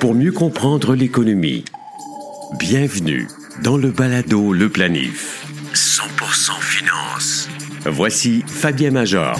pour 0.00 0.14
mieux 0.14 0.32
comprendre 0.32 0.94
l'économie. 0.94 1.64
Bienvenue 2.58 3.26
dans 3.62 3.76
le 3.76 3.90
balado 3.90 4.52
Le 4.52 4.68
Planif. 4.68 5.46
100% 5.74 6.60
finance. 6.60 7.48
Voici 7.86 8.44
Fabien 8.46 8.90
Major. 8.90 9.38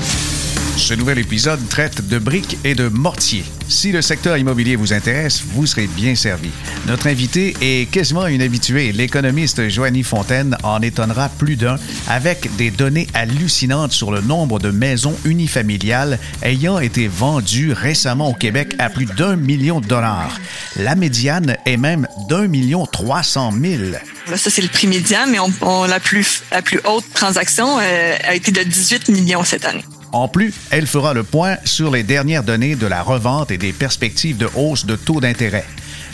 Ce 0.77 0.95
nouvel 0.95 1.19
épisode 1.19 1.61
traite 1.69 2.09
de 2.09 2.19
briques 2.19 2.59
et 2.65 2.75
de 2.75 2.89
mortiers. 2.89 3.45
Si 3.71 3.93
le 3.93 4.03
secteur 4.03 4.37
immobilier 4.37 4.75
vous 4.75 4.93
intéresse, 4.93 5.45
vous 5.47 5.65
serez 5.65 5.87
bien 5.87 6.17
servi. 6.17 6.51
Notre 6.89 7.07
invité 7.07 7.55
est 7.61 7.89
quasiment 7.89 8.27
une 8.27 8.43
habituée. 8.43 8.91
L'économiste 8.91 9.69
Joanie 9.69 10.03
Fontaine 10.03 10.57
en 10.65 10.83
étonnera 10.83 11.29
plus 11.29 11.55
d'un 11.55 11.77
avec 12.09 12.55
des 12.57 12.73
données 12.73 13.07
hallucinantes 13.15 13.93
sur 13.93 14.11
le 14.11 14.23
nombre 14.23 14.59
de 14.59 14.73
maisons 14.73 15.17
unifamiliales 15.25 16.19
ayant 16.43 16.81
été 16.81 17.07
vendues 17.07 17.73
récemment 17.73 18.31
au 18.31 18.35
Québec 18.35 18.75
à 18.81 18.91
plus 18.91 19.07
d'un 19.07 19.37
million 19.37 19.81
de 19.81 19.87
dollars. 19.87 20.41
La 20.75 20.97
médiane 20.97 21.57
est 21.65 21.77
même 21.77 22.09
d'un 22.29 22.49
million 22.49 22.87
trois 22.87 23.23
cent 23.23 23.53
mille. 23.53 24.01
Ça, 24.27 24.51
c'est 24.51 24.63
le 24.63 24.69
prix 24.69 24.89
médian, 24.89 25.27
mais 25.29 25.39
on, 25.39 25.85
la, 25.85 26.01
plus, 26.01 26.43
la 26.51 26.61
plus 26.61 26.81
haute 26.85 27.05
transaction 27.15 27.79
euh, 27.79 28.17
a 28.25 28.35
été 28.35 28.51
de 28.51 28.65
18 28.65 29.11
millions 29.11 29.45
cette 29.45 29.65
année. 29.65 29.85
En 30.13 30.27
plus, 30.29 30.53
elle 30.71 30.87
fera 30.87 31.15
le 31.15 31.23
point 31.23 31.57
sur 31.65 31.91
les 31.91 32.03
dernières 32.03 32.43
données 32.43 32.75
de 32.75 32.87
la 32.87 33.03
revente 33.03 33.51
et 33.51 33.59
des 33.59 33.73
perspectives 33.73 34.37
de 34.37 34.49
hausse 34.57 34.85
de 34.85 34.97
taux 34.97 35.21
d'intérêt. 35.21 35.65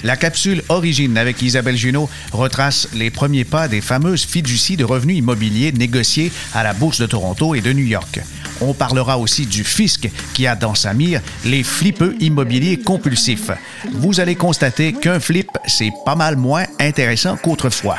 La 0.05 0.17
capsule 0.17 0.63
Origine 0.69 1.17
avec 1.17 1.41
Isabelle 1.41 1.77
Junot 1.77 2.09
retrace 2.33 2.89
les 2.95 3.11
premiers 3.11 3.45
pas 3.45 3.69
des 3.69 3.81
fameuses 3.81 4.27
fiducies 4.27 4.77
de 4.77 4.85
revenus 4.85 5.17
immobiliers 5.19 5.73
négociées 5.73 6.31
à 6.55 6.63
la 6.63 6.75
Bourse 6.75 7.01
de 7.01 7.07
Toronto 7.07 7.55
et 7.55 7.63
de 7.63 7.73
New 7.73 7.87
York. 7.87 8.21
On 8.61 8.75
parlera 8.75 9.19
aussi 9.19 9.47
du 9.47 9.65
fisc 9.65 10.09
qui 10.35 10.47
a 10.47 10.55
dans 10.55 10.75
sa 10.75 10.93
mire 10.93 11.23
les 11.45 11.63
flippeux 11.63 12.15
immobiliers 12.21 12.79
compulsifs. 12.79 13.51
Vous 13.93 14.21
allez 14.21 14.35
constater 14.35 14.93
qu'un 14.93 15.21
flip, 15.21 15.49
c'est 15.67 15.93
pas 16.05 16.15
mal 16.15 16.37
moins 16.37 16.65
intéressant 16.79 17.37
qu'autrefois. 17.37 17.99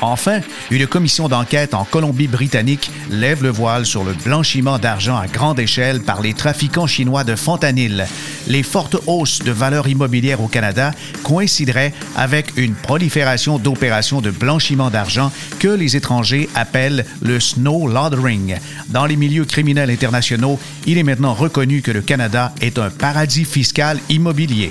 Enfin, 0.00 0.40
une 0.70 0.86
commission 0.86 1.28
d'enquête 1.28 1.74
en 1.74 1.84
Colombie-Britannique 1.84 2.90
lève 3.10 3.42
le 3.42 3.48
voile 3.48 3.86
sur 3.86 4.04
le 4.04 4.12
blanchiment 4.12 4.78
d'argent 4.78 5.16
à 5.16 5.26
grande 5.26 5.58
échelle 5.58 6.00
par 6.00 6.20
les 6.20 6.34
trafiquants 6.34 6.86
chinois 6.86 7.24
de 7.24 7.34
fentanyl. 7.34 8.06
Les 8.46 8.62
fortes 8.62 8.96
hausses 9.06 9.40
de 9.40 9.52
valeur 9.52 9.88
immobilière 9.88 10.40
au 10.40 10.48
Canada 10.48 10.92
coïncideraient 11.22 11.94
avec 12.14 12.56
une 12.56 12.74
prolifération 12.74 13.58
d'opérations 13.58 14.20
de 14.20 14.30
blanchiment 14.30 14.90
d'argent 14.90 15.32
que 15.58 15.68
les 15.68 15.96
étrangers 15.96 16.48
appellent 16.54 17.04
le 17.22 17.40
snow 17.40 17.88
laundering. 17.88 18.56
Dans 18.88 19.06
les 19.06 19.16
milieux 19.16 19.44
criminels 19.44 19.90
internationaux, 19.90 20.58
il 20.86 20.98
est 20.98 21.02
maintenant 21.02 21.34
reconnu 21.34 21.82
que 21.82 21.90
le 21.90 22.02
Canada 22.02 22.52
est 22.60 22.78
un 22.78 22.90
paradis 22.90 23.44
fiscal 23.44 23.98
immobilier. 24.08 24.70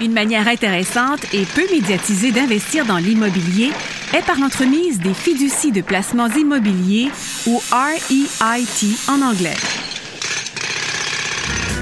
Une 0.00 0.12
manière 0.12 0.48
intéressante 0.48 1.26
et 1.34 1.44
peu 1.44 1.62
médiatisée 1.70 2.32
d'investir 2.32 2.86
dans 2.86 2.96
l'immobilier 2.96 3.70
est 4.14 4.24
par 4.24 4.40
l'entremise 4.40 4.98
des 4.98 5.12
fiducies 5.12 5.72
de 5.72 5.82
placements 5.82 6.28
immobiliers 6.28 7.10
ou 7.46 7.60
REIT 7.70 8.96
en 9.08 9.20
anglais. 9.20 9.56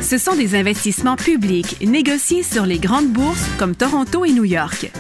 Ce 0.03 0.19
sont 0.19 0.35
des 0.35 0.57
investissements 0.57 1.15
publics 1.15 1.77
négociés 1.81 2.43
sur 2.43 2.67
les 2.67 2.81
grandes 2.81 3.09
bourses 3.09 3.47
comme 3.57 3.77
Toronto 3.77 4.25
et 4.25 4.33
New 4.33 4.45
York. 4.45 4.91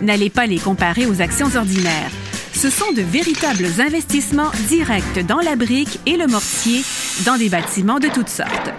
N'allez 0.00 0.30
pas 0.30 0.46
les 0.46 0.58
comparer 0.58 1.06
aux 1.06 1.20
actions 1.20 1.56
ordinaires. 1.56 2.10
Ce 2.52 2.70
sont 2.70 2.92
de 2.92 3.02
véritables 3.02 3.66
investissements 3.80 4.52
directs 4.68 5.26
dans 5.26 5.40
la 5.40 5.56
brique 5.56 5.98
et 6.06 6.16
le 6.16 6.28
mortier 6.28 6.84
dans 7.24 7.36
des 7.36 7.48
bâtiments 7.48 7.98
de 7.98 8.08
toutes 8.08 8.28
sortes. 8.28 8.70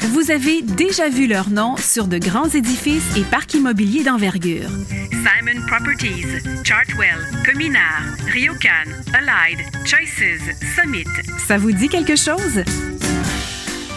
Vous 0.00 0.30
avez 0.30 0.62
déjà 0.62 1.08
vu 1.08 1.26
leur 1.26 1.50
nom 1.50 1.76
sur 1.76 2.06
de 2.06 2.18
grands 2.18 2.48
édifices 2.48 3.16
et 3.16 3.22
parcs 3.22 3.54
immobiliers 3.54 4.04
d'envergure. 4.04 4.68
Simon 5.10 5.60
Properties, 5.66 6.24
Chartwell, 6.64 7.18
Cominar, 7.44 8.02
Ryokan, 8.32 8.90
Allied, 9.12 9.58
Choices, 9.84 10.56
Summit. 10.76 11.04
Ça 11.46 11.58
vous 11.58 11.72
dit 11.72 11.88
quelque 11.88 12.16
chose? 12.16 12.62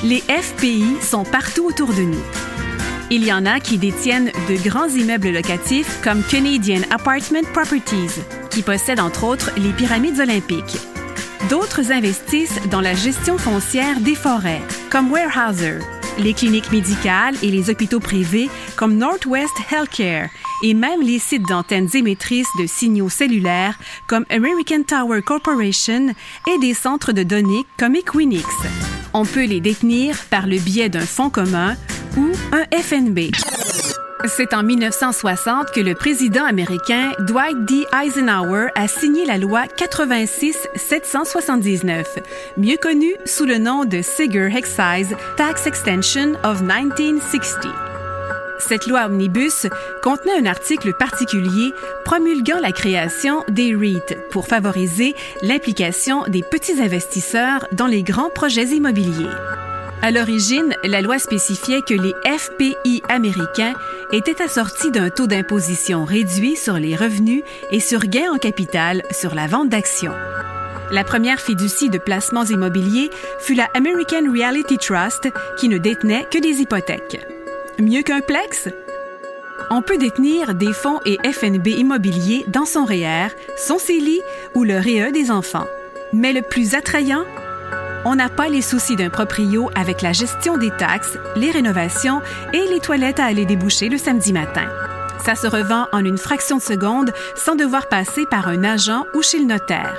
Les 0.04 0.22
FPI 0.22 0.98
sont 1.02 1.24
partout 1.24 1.66
autour 1.66 1.94
de 1.94 2.02
nous. 2.02 2.24
Il 3.12 3.24
y 3.24 3.32
en 3.32 3.46
a 3.46 3.60
qui 3.60 3.78
détiennent 3.78 4.32
de 4.50 4.68
grands 4.68 4.90
immeubles 4.90 5.30
locatifs 5.30 6.00
comme 6.02 6.24
Canadian 6.24 6.82
Apartment 6.90 7.44
Properties, 7.54 8.22
qui 8.50 8.64
possède 8.64 9.00
entre 9.00 9.26
autres 9.26 9.52
les 9.58 9.72
pyramides 9.74 10.20
olympiques. 10.20 10.78
D'autres 11.50 11.92
investissent 11.92 12.60
dans 12.70 12.82
la 12.82 12.94
gestion 12.94 13.38
foncière 13.38 14.00
des 14.00 14.16
forêts, 14.16 14.62
comme 14.90 15.12
Warehouser, 15.12 15.80
les 16.20 16.34
cliniques 16.34 16.72
médicales 16.72 17.36
et 17.42 17.48
les 17.48 17.70
hôpitaux 17.70 18.00
privés 18.00 18.50
comme 18.76 18.98
Northwest 18.98 19.54
Healthcare 19.72 20.30
et 20.64 20.74
même 20.74 21.02
les 21.02 21.20
sites 21.20 21.48
d'antennes 21.48 21.90
émettrices 21.94 22.48
de 22.60 22.68
signaux 22.68 23.10
cellulaires 23.10 23.78
comme 24.08 24.26
American 24.30 24.84
Tower 24.84 25.22
Corporation 25.22 26.14
et 26.48 26.58
des 26.60 26.74
centres 26.74 27.12
de 27.12 27.24
données 27.24 27.66
comme 27.78 27.96
Equinix. 27.96 28.46
On 29.14 29.26
peut 29.26 29.46
les 29.46 29.60
détenir 29.60 30.16
par 30.30 30.48
le 30.48 30.58
biais 30.58 30.90
d'un 30.90 31.06
fonds 31.06 31.30
commun 31.30 31.76
ou 32.18 32.30
un 32.52 32.66
FNB. 32.78 33.32
C'est 34.26 34.54
en 34.54 34.62
1960 34.62 35.72
que 35.72 35.80
le 35.80 35.96
président 35.96 36.46
américain 36.46 37.14
Dwight 37.20 37.66
D. 37.66 37.88
Eisenhower 37.92 38.68
a 38.76 38.88
signé 38.88 39.26
la 39.26 39.40
loi 39.40 39.64
86-779, 39.78 42.06
mieux 42.58 42.78
connue 42.78 43.16
sous 43.26 43.46
le 43.46 43.58
nom 43.58 43.84
de 43.84 44.04
Seger 44.04 44.56
Excise 44.56 45.16
Tax 45.38 45.66
Extension 45.66 46.34
of 46.44 46.62
1960. 46.62 47.66
Cette 48.60 48.86
loi 48.86 49.08
omnibus 49.08 49.66
contenait 50.04 50.38
un 50.40 50.46
article 50.46 50.94
particulier 50.94 51.74
promulguant 52.06 52.60
la 52.62 52.72
création 52.72 53.44
des 53.50 53.76
REIT 53.76 54.20
pour 54.30 54.48
favoriser 54.48 55.16
l'implication 55.42 56.26
des 56.28 56.44
petits 56.44 56.80
investisseurs 56.80 57.66
dans 57.72 57.88
les 57.88 58.04
grands 58.04 58.30
projets 58.30 58.68
immobiliers. 58.68 59.32
À 60.04 60.10
l'origine, 60.10 60.76
la 60.84 61.02
loi 61.02 61.20
spécifiait 61.20 61.84
que 61.84 61.94
les 61.94 62.16
FPI 62.26 63.04
américains 63.08 63.74
étaient 64.12 64.42
assortis 64.42 64.90
d'un 64.90 65.12
taux 65.12 65.28
d'imposition 65.28 66.06
réduit 66.06 66.56
sur 66.56 66.74
les 66.74 66.96
revenus 66.96 67.44
et 67.72 67.80
sur 67.80 68.00
gains 68.00 68.32
en 68.34 68.40
capital 68.40 69.04
sur 69.12 69.36
la 69.36 69.46
vente 69.46 69.70
d'actions. 69.70 70.16
La 70.90 71.04
première 71.04 71.40
fiducie 71.40 71.92
de 71.92 72.00
placements 72.00 72.46
immobiliers 72.46 73.12
fut 73.40 73.54
la 73.54 73.70
American 73.76 74.32
Reality 74.32 74.80
Trust 74.80 75.30
qui 75.58 75.70
ne 75.70 75.78
détenait 75.78 76.26
que 76.32 76.40
des 76.40 76.62
hypothèques. 76.62 77.24
Mieux 77.78 78.02
qu'un 78.02 78.22
plex? 78.22 78.70
On 79.70 79.84
peut 79.84 80.00
détenir 80.00 80.56
des 80.56 80.74
fonds 80.74 81.00
et 81.06 81.20
FNB 81.32 81.68
immobiliers 81.68 82.44
dans 82.48 82.66
son 82.66 82.86
REER, 82.86 83.28
son 83.56 83.78
CELI 83.78 84.20
ou 84.56 84.64
le 84.64 84.80
REE 84.80 85.12
des 85.12 85.30
enfants. 85.30 85.68
Mais 86.12 86.34
le 86.34 86.42
plus 86.42 86.74
attrayant, 86.74 87.24
on 88.06 88.16
n'a 88.16 88.30
pas 88.30 88.48
les 88.48 88.62
soucis 88.62 88.96
d'un 88.96 89.10
proprio 89.10 89.70
avec 89.76 90.02
la 90.02 90.14
gestion 90.14 90.58
des 90.58 90.72
taxes, 90.72 91.18
les 91.36 91.52
rénovations 91.52 92.22
et 92.54 92.66
les 92.70 92.80
toilettes 92.80 93.20
à 93.20 93.26
aller 93.26 93.46
déboucher 93.46 93.90
le 93.90 93.98
samedi 93.98 94.34
matin. 94.34 94.68
Ça 95.24 95.36
se 95.36 95.48
revend 95.48 95.88
en 95.92 96.04
une 96.04 96.18
fraction 96.18 96.58
de 96.58 96.62
seconde 96.62 97.14
sans 97.36 97.56
devoir 97.56 97.88
passer 97.88 98.26
par 98.26 98.48
un 98.48 98.64
agent 98.64 99.06
ou 99.14 99.22
chez 99.22 99.40
le 99.40 99.46
notaire. 99.46 99.96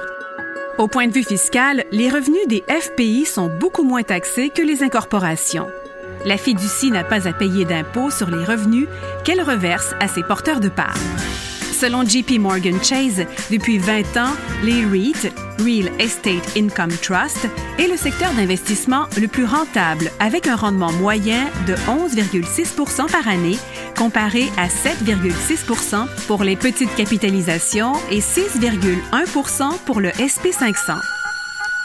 Au 0.78 0.88
point 0.88 1.06
de 1.06 1.12
vue 1.12 1.22
fiscal, 1.22 1.84
les 1.92 2.08
revenus 2.08 2.48
des 2.48 2.64
FPI 2.68 3.26
sont 3.26 3.48
beaucoup 3.48 3.84
moins 3.84 4.02
taxés 4.02 4.50
que 4.50 4.62
les 4.62 4.82
incorporations. 4.82 5.68
La 6.24 6.36
fiducie 6.36 6.90
n'a 6.90 7.04
pas 7.04 7.28
à 7.28 7.32
payer 7.32 7.64
d'impôts 7.64 8.10
sur 8.10 8.30
les 8.30 8.44
revenus 8.44 8.88
qu'elle 9.24 9.42
reverse 9.42 9.94
à 10.00 10.08
ses 10.08 10.22
porteurs 10.22 10.60
de 10.60 10.68
parts. 10.68 10.98
Selon 11.82 12.04
JP 12.04 12.38
Morgan 12.38 12.80
Chase, 12.80 13.26
depuis 13.50 13.76
20 13.78 14.16
ans, 14.16 14.36
les 14.62 14.84
REIT, 14.84 15.32
Real 15.58 15.90
Estate 15.98 16.56
Income 16.56 16.92
Trust, 17.02 17.48
est 17.76 17.88
le 17.88 17.96
secteur 17.96 18.32
d'investissement 18.34 19.06
le 19.20 19.26
plus 19.26 19.44
rentable 19.44 20.12
avec 20.20 20.46
un 20.46 20.54
rendement 20.54 20.92
moyen 20.92 21.42
de 21.66 21.74
11,6% 21.74 23.10
par 23.10 23.26
année 23.26 23.58
comparé 23.98 24.44
à 24.56 24.68
7,6% 24.68 26.06
pour 26.28 26.44
les 26.44 26.54
petites 26.54 26.94
capitalisations 26.94 27.94
et 28.12 28.20
6,1% 28.20 29.76
pour 29.84 30.00
le 30.00 30.10
SP500. 30.10 31.21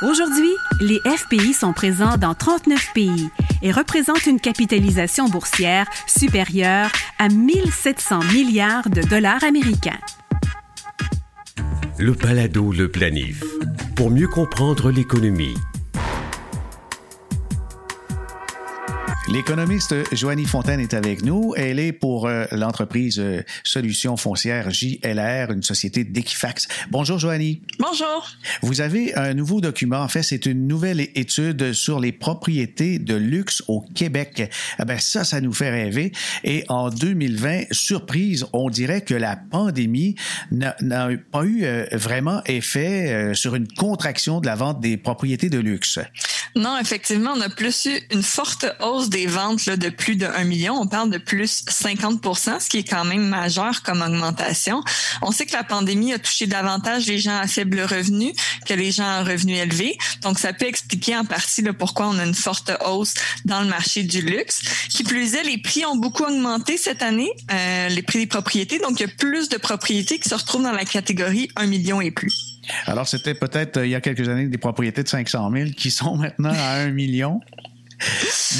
Aujourd'hui, 0.03 0.51
les 0.79 0.99
FPI 0.99 1.53
sont 1.53 1.73
présents 1.73 2.17
dans 2.17 2.35
39 2.35 2.93
pays 2.93 3.29
et 3.63 3.71
représentent 3.71 4.27
une 4.27 4.39
capitalisation 4.39 5.27
boursière 5.27 5.87
supérieure 6.05 6.91
à 7.17 7.29
1700 7.29 8.19
milliards 8.31 8.91
de 8.91 9.01
dollars 9.01 9.43
américains. 9.43 9.97
Le 11.97 12.13
Palado 12.13 12.71
le 12.71 12.91
planif. 12.91 13.43
Pour 13.95 14.11
mieux 14.11 14.27
comprendre 14.27 14.91
l'économie, 14.91 15.55
L'économiste 19.29 19.93
Joanie 20.15 20.45
Fontaine 20.45 20.79
est 20.79 20.93
avec 20.93 21.21
nous. 21.21 21.53
Elle 21.57 21.79
est 21.79 21.91
pour 21.91 22.27
euh, 22.27 22.45
l'entreprise 22.53 23.19
euh, 23.19 23.43
Solutions 23.65 24.15
foncières 24.15 24.71
JLR, 24.71 25.51
une 25.51 25.63
société 25.63 26.05
d'Equifax. 26.05 26.69
Bonjour 26.91 27.19
Joanie. 27.19 27.61
Bonjour. 27.77 28.29
Vous 28.61 28.79
avez 28.79 29.13
un 29.15 29.33
nouveau 29.33 29.59
document. 29.59 29.97
En 29.97 30.07
fait, 30.07 30.23
c'est 30.23 30.45
une 30.45 30.65
nouvelle 30.65 31.01
étude 31.01 31.73
sur 31.73 31.99
les 31.99 32.13
propriétés 32.13 32.99
de 32.99 33.15
luxe 33.15 33.63
au 33.67 33.81
Québec. 33.81 34.49
Ah 34.77 34.85
ben 34.85 34.97
ça, 34.97 35.25
ça 35.25 35.41
nous 35.41 35.53
fait 35.53 35.71
rêver. 35.71 36.13
Et 36.45 36.63
en 36.69 36.89
2020, 36.89 37.65
surprise, 37.71 38.45
on 38.53 38.69
dirait 38.69 39.01
que 39.01 39.13
la 39.13 39.35
pandémie 39.35 40.15
n'a 40.51 41.09
pas 41.33 41.43
eu 41.43 41.65
euh, 41.65 41.85
vraiment 41.91 42.41
effet 42.45 43.33
sur 43.33 43.55
une 43.55 43.67
contraction 43.67 44.39
de 44.39 44.45
la 44.45 44.55
vente 44.55 44.79
des 44.79 44.95
propriétés 44.95 45.49
de 45.49 45.59
luxe. 45.59 45.99
Non, 46.55 46.77
effectivement, 46.79 47.33
on 47.35 47.41
a 47.41 47.49
plus 47.49 47.85
eu 47.85 47.99
une 48.11 48.23
forte 48.23 48.65
hausse 48.81 49.09
des 49.09 49.16
ventes 49.25 49.65
là, 49.65 49.77
de 49.77 49.89
plus 49.89 50.15
de 50.15 50.25
1 50.25 50.43
million. 50.43 50.75
On 50.75 50.87
parle 50.87 51.09
de 51.09 51.17
plus 51.17 51.63
50% 51.65 52.59
ce 52.59 52.69
qui 52.69 52.77
est 52.77 52.83
quand 52.83 53.05
même 53.05 53.27
majeur 53.27 53.81
comme 53.83 54.01
augmentation. 54.01 54.83
On 55.21 55.31
sait 55.31 55.45
que 55.45 55.53
la 55.53 55.63
pandémie 55.63 56.13
a 56.13 56.19
touché 56.19 56.47
davantage 56.47 57.07
les 57.07 57.17
gens 57.17 57.37
à 57.37 57.47
faible 57.47 57.81
revenu 57.81 58.33
que 58.65 58.73
les 58.73 58.91
gens 58.91 59.07
à 59.07 59.23
revenus 59.23 59.57
élevés. 59.57 59.97
Donc, 60.21 60.39
ça 60.39 60.53
peut 60.53 60.67
expliquer 60.67 61.15
en 61.15 61.25
partie 61.25 61.63
pourquoi 61.73 62.07
on 62.07 62.19
a 62.19 62.25
une 62.25 62.33
forte 62.33 62.71
hausse 62.85 63.13
dans 63.45 63.61
le 63.61 63.67
marché 63.67 64.03
du 64.03 64.21
luxe. 64.21 64.61
Qui 64.89 65.03
plus 65.03 65.35
est, 65.35 65.43
les 65.43 65.57
prix 65.57 65.85
ont 65.85 65.97
beaucoup 65.97 66.23
augmenté 66.23 66.77
cette 66.77 67.01
année, 67.01 67.31
euh, 67.51 67.89
les 67.89 68.01
prix 68.01 68.19
des 68.19 68.27
propriétés. 68.27 68.79
Donc, 68.79 68.99
il 68.99 69.03
y 69.03 69.05
a 69.05 69.13
plus 69.17 69.49
de 69.49 69.57
propriétés 69.57 70.19
qui 70.19 70.29
se 70.29 70.35
retrouvent 70.35 70.63
dans 70.63 70.71
la 70.71 70.85
catégorie 70.85 71.49
1 71.55 71.67
million 71.67 72.01
et 72.01 72.11
plus. 72.11 72.59
Alors, 72.85 73.07
c'était 73.07 73.33
peut-être 73.33 73.77
euh, 73.77 73.85
il 73.85 73.91
y 73.91 73.95
a 73.95 74.01
quelques 74.01 74.27
années 74.27 74.47
des 74.47 74.57
propriétés 74.57 75.03
de 75.03 75.07
500 75.07 75.51
000 75.51 75.69
qui 75.71 75.91
sont 75.91 76.15
maintenant 76.17 76.53
à 76.53 76.81
1 76.81 76.91
million. 76.91 77.39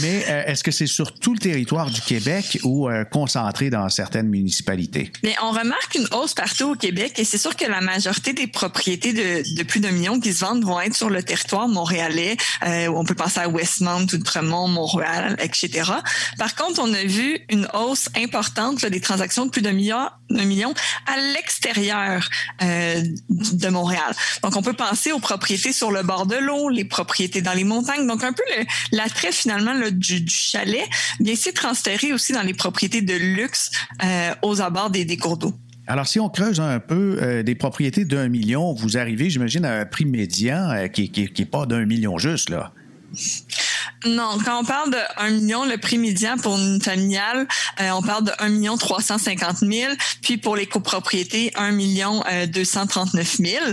Mais 0.02 0.26
euh, 0.28 0.46
est-ce 0.46 0.64
que 0.64 0.72
c'est 0.72 0.88
sur 0.88 1.14
tout 1.14 1.34
le 1.34 1.40
territoire 1.40 1.92
du 1.92 2.02
Québec 2.02 2.60
ou 2.64 2.90
euh, 2.90 3.04
concentré 3.04 3.70
dans 3.70 3.88
certaines 3.90 4.28
municipalités? 4.28 5.12
Mais 5.24 5.36
on 5.42 5.52
remarque 5.52 5.96
une 5.96 6.08
hausse 6.12 6.34
partout 6.34 6.72
au 6.72 6.76
Québec 6.76 7.14
et 7.18 7.24
c'est 7.24 7.38
sûr 7.38 7.56
que 7.56 7.66
la 7.66 7.82
majorité 7.82 8.34
des 8.34 8.48
propriétés 8.48 9.14
de, 9.14 9.56
de, 9.56 9.64
plus 9.64 9.80
d'un 9.80 9.92
million 9.92 10.20
qui 10.20 10.34
se 10.34 10.44
vendent 10.44 10.64
vont 10.64 10.80
être 10.80 10.96
sur 10.96 11.10
le 11.10 11.22
territoire 11.22 11.68
montréalais. 11.68 12.38
Euh, 12.66 12.88
on 12.88 13.06
peut 13.06 13.16
penser 13.16 13.40
à 13.40 13.48
Westmount, 13.48 14.08
Outremont, 14.14 14.68
Montréal, 14.68 15.36
etc. 15.40 15.92
Par 16.38 16.56
contre, 16.56 16.82
on 16.82 16.94
a 16.94 17.04
vu 17.04 17.40
une 17.50 17.68
hausse 17.74 18.10
importante 18.18 18.86
des 18.86 19.02
transactions 19.02 19.46
de 19.46 19.52
plus 19.52 19.62
d'un 19.62 19.74
million, 19.74 20.10
million 20.30 20.74
à 21.06 21.18
l'extérieur 21.34 22.28
de 22.60 23.70
Montréal. 23.70 24.16
Donc, 24.44 24.56
on 24.56 24.62
peut 24.62 24.74
penser 24.74 25.12
aux 25.12 25.20
propriétés 25.20 25.74
sur 25.74 25.92
le 25.92 26.04
bord 26.04 26.26
de 26.26 26.36
l'eau, 26.36 26.70
les 26.70 26.86
propriétés 26.86 27.42
dans 27.42 27.54
les 27.54 27.64
montagnes. 27.64 28.08
Donc, 28.08 28.24
un 28.24 28.34
peu 28.34 28.44
l'attrait 28.92 29.27
finalement 29.32 29.74
du, 29.92 30.28
chalet, 30.28 30.88
bien 31.20 31.36
c'est 31.36 31.54
transféré 31.54 32.14
aussi 32.14 32.34
dans 32.34 32.42
les 32.42 32.54
propriétés 32.54 33.02
de 33.02 33.16
luxe 33.16 33.72
euh, 34.04 34.32
aux 34.42 34.62
abords 34.62 34.90
des, 34.90 35.18
cours 35.18 35.38
d'eau. 35.38 35.54
Alors, 35.88 36.08
si 36.08 36.20
on 36.20 36.30
creuse 36.30 36.60
un 36.60 36.80
peu 36.80 37.18
euh, 37.22 37.44
des 37.44 37.56
propriétés 37.56 38.04
d'un 38.04 38.28
million, 38.28 38.74
vous 38.74 38.98
arrivez, 38.98 39.30
j'imagine, 39.30 39.64
à 39.64 39.80
un 39.80 39.86
prix 39.86 40.06
médian 40.06 40.70
euh, 40.72 40.88
qui 40.88 41.12
n'est 41.38 41.46
pas 41.46 41.66
d'un 41.66 41.86
million 41.86 42.18
juste, 42.18 42.50
là. 42.50 42.74
Non, 44.06 44.38
quand 44.44 44.62
on 44.62 44.64
parle 44.64 44.92
de 44.92 44.98
1 45.18 45.30
million, 45.32 45.66
le 45.66 45.78
prix 45.78 45.98
médian 45.98 46.38
pour 46.38 46.58
une 46.58 46.82
familiale, 46.82 47.48
euh, 47.82 47.90
on 47.92 48.02
parle 48.02 48.26
de 48.26 48.32
1 48.40 48.50
million 48.50 48.78
350 48.78 49.58
000. 49.58 49.94
Puis 50.22 50.38
pour 50.38 50.56
les 50.56 50.68
copropriétés, 50.68 51.52
1 51.56 51.72
million 51.72 52.24
239 52.48 53.38
000. 53.38 53.66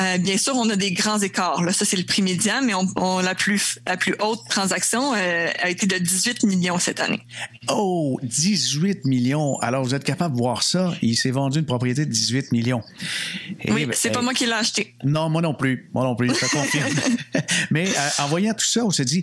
Euh, 0.00 0.18
bien 0.18 0.36
sûr, 0.36 0.54
on 0.56 0.68
a 0.70 0.76
des 0.76 0.92
grands 0.92 1.20
écarts. 1.20 1.62
Là, 1.62 1.72
ça, 1.72 1.84
c'est 1.84 1.96
le 1.96 2.04
prix 2.04 2.22
médian, 2.22 2.60
mais 2.62 2.72
on, 2.74 3.20
la, 3.20 3.34
plus, 3.34 3.78
la 3.86 3.96
plus 3.96 4.14
haute 4.20 4.40
transaction 4.48 5.14
euh, 5.14 5.48
a 5.60 5.70
été 5.70 5.86
de 5.86 5.98
18 5.98 6.42
millions 6.44 6.78
cette 6.78 7.00
année. 7.00 7.20
Oh, 7.68 8.18
18 8.22 9.04
millions. 9.04 9.58
Alors, 9.60 9.84
vous 9.84 9.94
êtes 9.94 10.04
capable 10.04 10.34
de 10.34 10.40
voir 10.40 10.62
ça. 10.62 10.92
Il 11.02 11.16
s'est 11.16 11.30
vendu 11.30 11.60
une 11.60 11.66
propriété 11.66 12.04
de 12.04 12.10
18 12.10 12.52
millions. 12.52 12.82
oui, 13.68 13.86
ben, 13.86 13.94
c'est 13.94 14.10
pas 14.10 14.22
moi 14.22 14.34
qui 14.34 14.46
l'ai 14.46 14.52
acheté. 14.52 14.94
Non, 15.04 15.28
moi 15.28 15.42
non 15.42 15.54
plus. 15.54 15.88
Moi 15.94 16.04
non 16.04 16.16
plus, 16.16 16.28
je 16.28 16.46
confirme. 16.50 16.92
mais 17.70 17.88
en 18.18 18.26
voyant 18.26 18.54
tout 18.54 18.66
ça, 18.66 18.84
on 18.84 18.90
se 18.90 19.02
dit, 19.02 19.22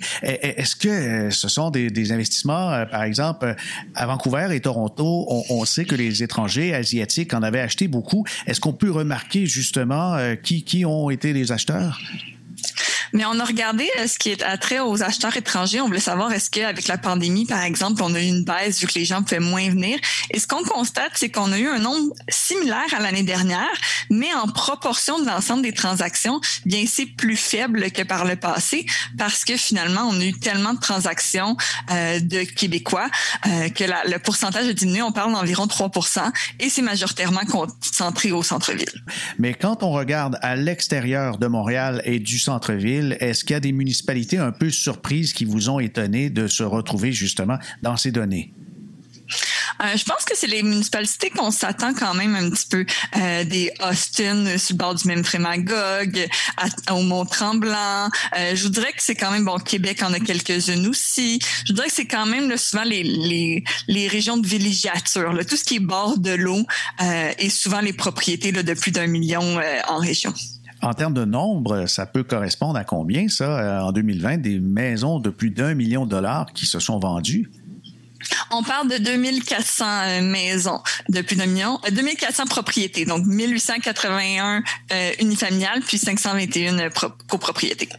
est-ce 0.49 0.75
que 0.75 0.87
euh, 0.87 1.31
ce 1.31 1.47
sont 1.47 1.69
des, 1.69 2.11
investissements, 2.11 2.71
euh, 2.71 2.85
par 2.85 3.03
exemple, 3.03 3.45
euh, 3.45 3.53
à 3.95 4.05
Vancouver 4.05 4.47
et 4.51 4.59
Toronto, 4.59 5.25
on, 5.49 5.65
sait 5.65 5.85
que 5.85 5.95
les 5.95 6.23
étrangers 6.23 6.73
asiatiques 6.73 7.33
en 7.33 7.41
avaient 7.41 7.59
acheté 7.59 7.87
beaucoup. 7.87 8.25
Est-ce 8.45 8.59
qu'on 8.59 8.73
peut 8.73 8.91
remarquer 8.91 9.45
justement 9.45 10.17
qui, 10.43 10.63
qui 10.63 10.85
ont 10.85 11.09
été 11.09 11.33
les 11.33 11.51
acheteurs? 11.51 11.99
Mais 13.15 13.23
on 13.25 13.39
a 13.39 13.45
regardé 13.45 13.89
euh, 13.97 14.07
ce 14.07 14.19
qui 14.19 14.29
est 14.29 14.43
attrait 14.43 14.79
aux 14.79 15.01
acheteurs 15.01 15.35
étrangers. 15.37 15.79
On 15.79 15.87
voulait 15.87 16.01
savoir 16.01 16.33
est-ce 16.33 16.49
qu'avec 16.49 16.89
la 16.89 16.97
pandémie, 16.97 17.45
par 17.45 17.63
exemple, 17.63 18.03
on 18.03 18.13
a 18.13 18.19
eu 18.19 18.25
une 18.25 18.43
baisse 18.43 18.81
vu 18.81 18.87
que 18.87 18.99
les 18.99 19.05
gens 19.05 19.23
pouvaient 19.23 19.39
moins 19.39 19.69
venir? 19.69 19.97
Et 20.31 20.39
ce 20.39 20.47
qu'on 20.47 20.63
constate, 20.63 21.11
c'est 21.15 21.29
qu'on 21.29 21.53
a 21.53 21.57
eu 21.57 21.67
un 21.69 21.79
nombre 21.79 22.13
similaire 22.27 22.93
à 22.93 22.99
l'année 22.99 23.23
dernière, 23.23 23.71
mais 24.09 24.33
en 24.33 24.47
proportion 24.47 25.17
de 25.17 25.25
l'ensemble 25.25 25.61
des 25.61 25.71
transactions, 25.71 26.41
bien 26.65 26.83
c'est 26.87 27.05
plus 27.05 27.37
faible 27.37 27.89
que 27.91 28.01
par 28.01 28.25
le 28.25 28.35
passé 28.35 28.85
parce 29.17 29.45
que 29.45 29.55
finalement, 29.55 30.09
on 30.09 30.19
a 30.19 30.25
eu 30.25 30.33
tellement 30.33 30.73
de 30.73 30.79
transactions 30.79 31.55
euh, 31.91 32.19
de 32.19 32.43
Québécois 32.43 33.09
euh, 33.47 33.69
que 33.69 33.85
le 33.85 34.17
pourcentage 34.19 34.67
a 34.67 34.73
diminué. 34.73 35.01
On 35.01 35.13
parle 35.13 35.31
d'environ 35.31 35.67
3% 35.67 36.31
et 36.59 36.69
c'est 36.69 36.81
majoritairement 36.81 37.45
concentré 37.45 38.33
au 38.33 38.43
centre-ville. 38.43 39.03
Mais 39.39 39.53
quand 39.53 39.83
on 39.83 39.91
regarde 39.91 40.37
à 40.41 40.57
l'extérieur 40.57 41.37
de 41.37 41.47
Montréal 41.47 42.01
et 42.03 42.19
du 42.19 42.39
centre-ville, 42.39 43.04
est-ce 43.13 43.43
qu'il 43.43 43.53
y 43.53 43.57
a 43.57 43.59
des 43.59 43.71
municipalités 43.71 44.37
un 44.37 44.51
peu 44.51 44.69
surprises 44.69 45.33
qui 45.33 45.45
vous 45.45 45.69
ont 45.69 45.79
étonné 45.79 46.29
de 46.29 46.47
se 46.47 46.63
retrouver 46.63 47.11
justement 47.11 47.57
dans 47.81 47.97
ces 47.97 48.11
données? 48.11 48.51
Euh, 49.81 49.97
je 49.97 50.03
pense 50.05 50.23
que 50.23 50.35
c'est 50.35 50.47
les 50.47 50.63
municipalités 50.63 51.29
qu'on 51.29 51.51
s'attend 51.51 51.93
quand 51.93 52.13
même 52.13 52.35
un 52.35 52.49
petit 52.49 52.67
peu. 52.67 52.85
Euh, 53.17 53.43
des 53.43 53.71
Austin 53.81 54.45
euh, 54.45 54.57
sur 54.57 54.73
le 54.73 54.77
bord 54.77 54.95
du 54.95 55.07
même 55.07 55.23
Frémagogue, 55.23 56.27
au 56.91 57.01
Mont-Tremblant. 57.01 58.09
je 58.53 58.63
voudrais 58.63 58.91
que 58.91 59.01
c'est 59.01 59.15
quand 59.15 59.31
même, 59.31 59.45
bon, 59.45 59.57
Québec 59.57 60.01
en 60.03 60.13
a 60.13 60.19
quelques-unes 60.19 60.87
aussi. 60.87 61.39
Je 61.65 61.73
voudrais 61.73 61.87
que 61.87 61.93
c'est 61.93 62.07
quand 62.07 62.25
même 62.25 62.55
souvent 62.57 62.83
les, 62.83 63.63
les, 63.87 64.07
régions 64.07 64.37
de 64.37 64.47
villégiature, 64.47 65.37
tout 65.47 65.57
ce 65.57 65.63
qui 65.63 65.77
est 65.77 65.79
bord 65.79 66.17
de 66.17 66.31
l'eau 66.31 66.65
et 67.39 67.49
souvent 67.49 67.81
les 67.81 67.93
propriétés 67.93 68.51
de 68.51 68.73
plus 68.73 68.91
d'un 68.91 69.07
million 69.07 69.59
en 69.87 69.97
région. 69.97 70.33
En 70.85 70.93
termes 70.93 71.15
de 71.15 71.25
nombre, 71.25 71.87
ça 71.87 72.05
peut 72.05 72.21
correspondre 72.21 72.77
à 72.77 72.83
combien, 72.83 73.27
ça, 73.27 73.59
euh, 73.59 73.79
en 73.81 73.91
2020, 73.91 74.37
des 74.37 74.59
maisons 74.59 75.19
de 75.19 75.31
plus 75.31 75.49
d'un 75.49 75.73
million 75.73 76.05
de 76.05 76.11
dollars 76.11 76.45
qui 76.53 76.67
se 76.67 76.77
sont 76.77 76.99
vendues? 76.99 77.49
On 78.51 78.61
parle 78.61 78.89
de 78.89 78.99
2400 78.99 79.83
euh, 79.83 80.21
maisons 80.21 80.79
de 81.09 81.21
plus 81.21 81.37
d'un 81.37 81.47
million, 81.47 81.79
2400 81.91 82.43
euh, 82.43 82.45
propriétés, 82.45 83.05
donc 83.05 83.25
1881 83.25 84.61
unifamiliales, 85.19 85.81
puis 85.81 85.97
521 85.97 86.89
copropriétés. 87.27 87.89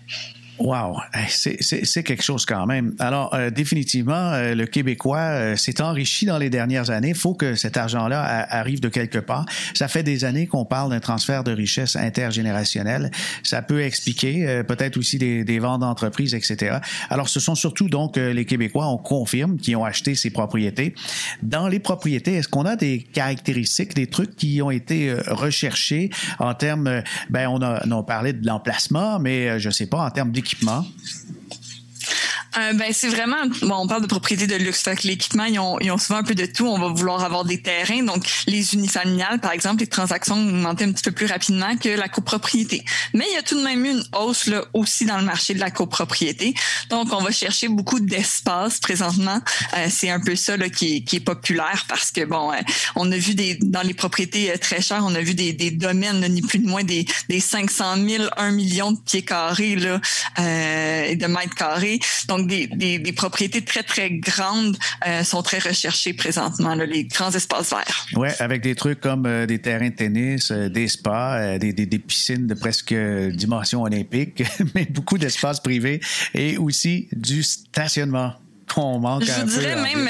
Wow, 0.59 0.97
c'est 1.29 2.03
quelque 2.03 2.23
chose 2.23 2.47
quand 2.47 2.67
même. 2.67 2.95
Alors, 2.99 3.35
euh, 3.35 3.51
définitivement, 3.51 4.33
euh, 4.33 4.55
le 4.55 4.67
Québécois 4.67 5.19
euh, 5.19 5.57
s'est 5.57 5.83
enrichi 5.83 6.25
dans 6.25 6.39
les 6.39 6.49
dernières 6.49 6.89
années. 6.89 7.11
Il 7.11 7.15
faut 7.15 7.35
que 7.35 7.55
cet 7.57 7.77
argent-là 7.77 8.47
arrive 8.49 8.81
de 8.81 8.89
quelque 8.89 9.19
part. 9.19 9.45
Ça 9.75 9.87
fait 9.87 10.03
des 10.03 10.25
années 10.25 10.47
qu'on 10.47 10.65
parle 10.65 10.91
d'un 10.91 11.01
transfert 11.01 11.45
de 11.45 11.53
richesse 11.53 11.95
intergénérationnel. 11.95 13.11
Ça 13.43 13.61
peut 13.61 13.83
expliquer 13.83 14.63
peut-être 14.67 14.97
aussi 14.97 15.19
des, 15.19 15.45
des 15.45 15.59
ventes 15.59 15.81
d'entreprises, 15.81 16.35
etc. 16.35 16.79
Alors, 17.11 17.29
ce 17.29 17.39
sont 17.39 17.55
surtout 17.55 17.89
donc 17.89 18.17
les 18.17 18.45
Québécois, 18.45 18.87
on 18.89 18.99
confirme, 18.99 19.59
qui 19.59 19.77
ont 19.77 19.85
acheté 19.85 20.15
ces 20.15 20.31
propriétés. 20.31 20.95
Dans 21.43 21.69
les 21.69 21.81
propriétés, 21.81 22.35
est-ce 22.35 22.49
qu'on 22.49 22.65
a 22.65 22.77
des 22.77 23.01
caractéristiques, 23.01 23.95
des 23.95 24.07
trucs 24.07 24.37
qui 24.37 24.63
ont 24.63 24.71
été 24.71 25.15
recherchés 25.27 26.11
en 26.39 26.55
termes, 26.55 27.03
ben 27.31 27.49
on 27.49 27.61
a, 27.63 27.83
on 27.87 27.99
a 27.99 28.03
parlé 28.03 28.33
de 28.33 28.47
l'emplacement, 28.47 29.19
mais 29.19 29.61
je 29.61 29.71
sais 29.71 29.87
pas, 29.87 30.05
en 30.05 30.11
termes 30.11 30.31
d'équipement 30.47 30.87
Euh, 32.59 32.73
ben 32.73 32.91
c'est 32.93 33.09
vraiment 33.09 33.45
bon, 33.63 33.75
on 33.77 33.87
parle 33.87 34.03
de 34.03 34.07
propriété 34.07 34.47
de 34.47 34.55
luxe. 34.55 34.83
Fait 34.83 34.97
que 34.97 35.07
l'équipement 35.07 35.45
ils 35.45 35.59
ont, 35.59 35.79
ils 35.81 35.91
ont 35.91 35.99
souvent 35.99 36.21
un 36.21 36.23
peu 36.23 36.35
de 36.35 36.47
tout. 36.47 36.67
On 36.67 36.79
va 36.79 36.89
vouloir 36.89 37.23
avoir 37.23 37.45
des 37.45 37.61
terrains, 37.61 38.03
donc 38.03 38.25
les 38.47 38.75
unifamiliales 38.75 39.41
par 39.41 39.53
exemple, 39.53 39.81
les 39.81 39.87
transactions 39.87 40.37
ont 40.37 40.49
augmenté 40.49 40.85
un 40.85 40.93
petit 40.93 41.03
peu 41.03 41.13
plus 41.13 41.27
rapidement 41.27 41.77
que 41.77 41.89
la 41.89 42.09
copropriété. 42.09 42.85
Mais 43.13 43.25
il 43.31 43.35
y 43.35 43.39
a 43.39 43.43
tout 43.43 43.59
de 43.59 43.63
même 43.63 43.85
eu 43.85 43.91
une 43.91 44.05
hausse 44.19 44.47
là 44.47 44.65
aussi 44.73 45.05
dans 45.05 45.19
le 45.19 45.25
marché 45.25 45.55
de 45.55 45.61
la 45.61 45.71
copropriété. 45.71 46.55
Donc 46.89 47.13
on 47.13 47.23
va 47.23 47.31
chercher 47.31 47.69
beaucoup 47.69 48.01
d'espace 48.01 48.79
présentement. 48.79 49.41
Euh, 49.77 49.87
c'est 49.91 50.11
un 50.11 50.21
peu 50.21 50.37
ça 50.37 50.57
là, 50.57 50.69
qui, 50.69 50.97
est, 50.97 51.01
qui 51.03 51.17
est 51.17 51.21
populaire 51.21 51.85
parce 51.89 52.11
que 52.11 52.25
bon, 52.25 52.53
euh, 52.53 52.57
on 52.95 53.11
a 53.13 53.17
vu 53.17 53.35
des 53.35 53.57
dans 53.61 53.83
les 53.83 53.95
propriétés 53.95 54.51
euh, 54.51 54.57
très 54.57 54.81
chères, 54.81 55.03
on 55.05 55.15
a 55.15 55.21
vu 55.21 55.35
des, 55.35 55.53
des 55.53 55.71
domaines 55.71 56.27
ni 56.29 56.41
plus 56.43 56.59
ni 56.59 56.67
moins 56.67 56.85
des, 56.85 57.05
des 57.29 57.41
500 57.41 57.97
000, 57.97 58.25
1 58.37 58.51
million 58.53 58.93
de 58.93 58.99
pieds 58.99 59.23
carrés 59.23 59.77
là 59.77 60.01
et 60.39 61.17
de 61.17 61.27
mètres 61.27 61.55
carrés. 61.55 62.01
Donc 62.29 62.46
des, 62.47 63.13
propriétés 63.13 63.63
très, 63.63 63.83
très 63.83 64.11
grandes 64.11 64.77
euh, 65.07 65.25
sont 65.25 65.43
très 65.43 65.59
recherchées 65.59 66.15
présentement, 66.15 66.75
les 66.75 67.05
grands 67.05 67.31
espaces 67.31 67.71
verts. 67.71 68.07
Oui, 68.15 68.29
avec 68.39 68.63
des 68.63 68.75
trucs 68.75 69.01
comme 69.01 69.27
euh, 69.27 69.47
des 69.47 69.59
terrains 69.59 69.91
de 69.91 69.95
tennis, 69.95 70.51
euh, 70.51 70.69
des 70.69 70.89
spas, 70.89 71.59
des, 71.59 71.73
piscines 71.99 72.47
de 72.47 72.55
presque 72.55 72.95
dimension 72.95 73.83
olympique, 73.83 74.43
mais 74.75 74.87
beaucoup 74.87 75.19
d'espaces 75.19 75.61
privés 75.61 76.01
et 76.35 76.57
aussi 76.57 77.09
du 77.13 77.43
stationnement. 77.43 78.35
On 78.79 78.99
manque 78.99 79.25
Je 79.25 79.33
vous 79.33 79.47
dirais 79.47 79.77
même, 79.81 80.09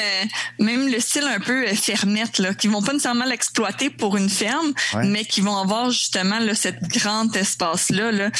même 0.58 0.90
le 0.90 0.98
style 0.98 1.24
un 1.24 1.38
peu 1.38 1.66
fermette, 1.66 2.38
là, 2.38 2.54
qui 2.54 2.68
vont 2.68 2.82
pas 2.82 2.94
nécessairement 2.94 3.26
l'exploiter 3.26 3.90
pour 3.90 4.16
une 4.16 4.30
ferme, 4.30 4.72
mais 5.04 5.24
qui 5.24 5.42
vont 5.42 5.56
avoir 5.56 5.90
justement 5.90 6.38
là, 6.40 6.54
cet 6.54 6.82
grand 6.88 7.36
espace-là. 7.36 8.10
Là. 8.10 8.30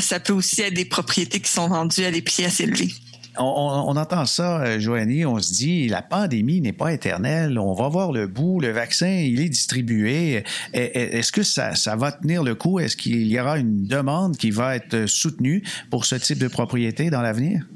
ça 0.00 0.20
peut 0.20 0.32
aussi 0.32 0.62
être 0.62 0.74
des 0.74 0.84
propriétés 0.84 1.40
qui 1.40 1.50
sont 1.50 1.68
vendues 1.68 2.04
à 2.04 2.12
des 2.12 2.22
prix 2.22 2.44
assez 2.44 2.62
élevés 2.62 2.94
on, 3.40 3.96
entend 3.96 4.26
ça, 4.26 4.60
euh, 4.60 4.80
Joanie, 4.80 5.24
on 5.24 5.38
se 5.40 5.52
dit 5.52 5.88
la 5.88 6.02
pandémie 6.02 6.60
n'est 6.60 6.72
pas 6.72 6.92
éternelle, 6.92 7.58
on 7.58 7.74
va 7.74 7.88
voir 7.88 8.12
le 8.12 8.26
bout, 8.26 8.60
le 8.60 8.70
vaccin, 8.70 9.08
il 9.08 9.40
est 9.40 9.48
distribué. 9.48 10.44
Est-ce 10.72 11.32
que 11.32 11.42
ça, 11.42 11.72
va 11.96 12.12
tenir 12.12 12.42
le 12.42 12.54
coup? 12.54 12.80
Est-ce 12.80 12.96
qu'il 12.96 13.26
y 13.26 13.40
aura 13.40 13.58
une 13.58 13.86
demande 13.86 14.36
qui 14.36 14.50
va 14.50 14.76
être 14.76 15.06
soutenue 15.06 15.62
pour 15.90 16.04
ce 16.04 16.16
type 16.16 16.38
de 16.38 16.48
propriété 16.48 17.10
dans 17.10 17.22
l'avenir? 17.22 17.66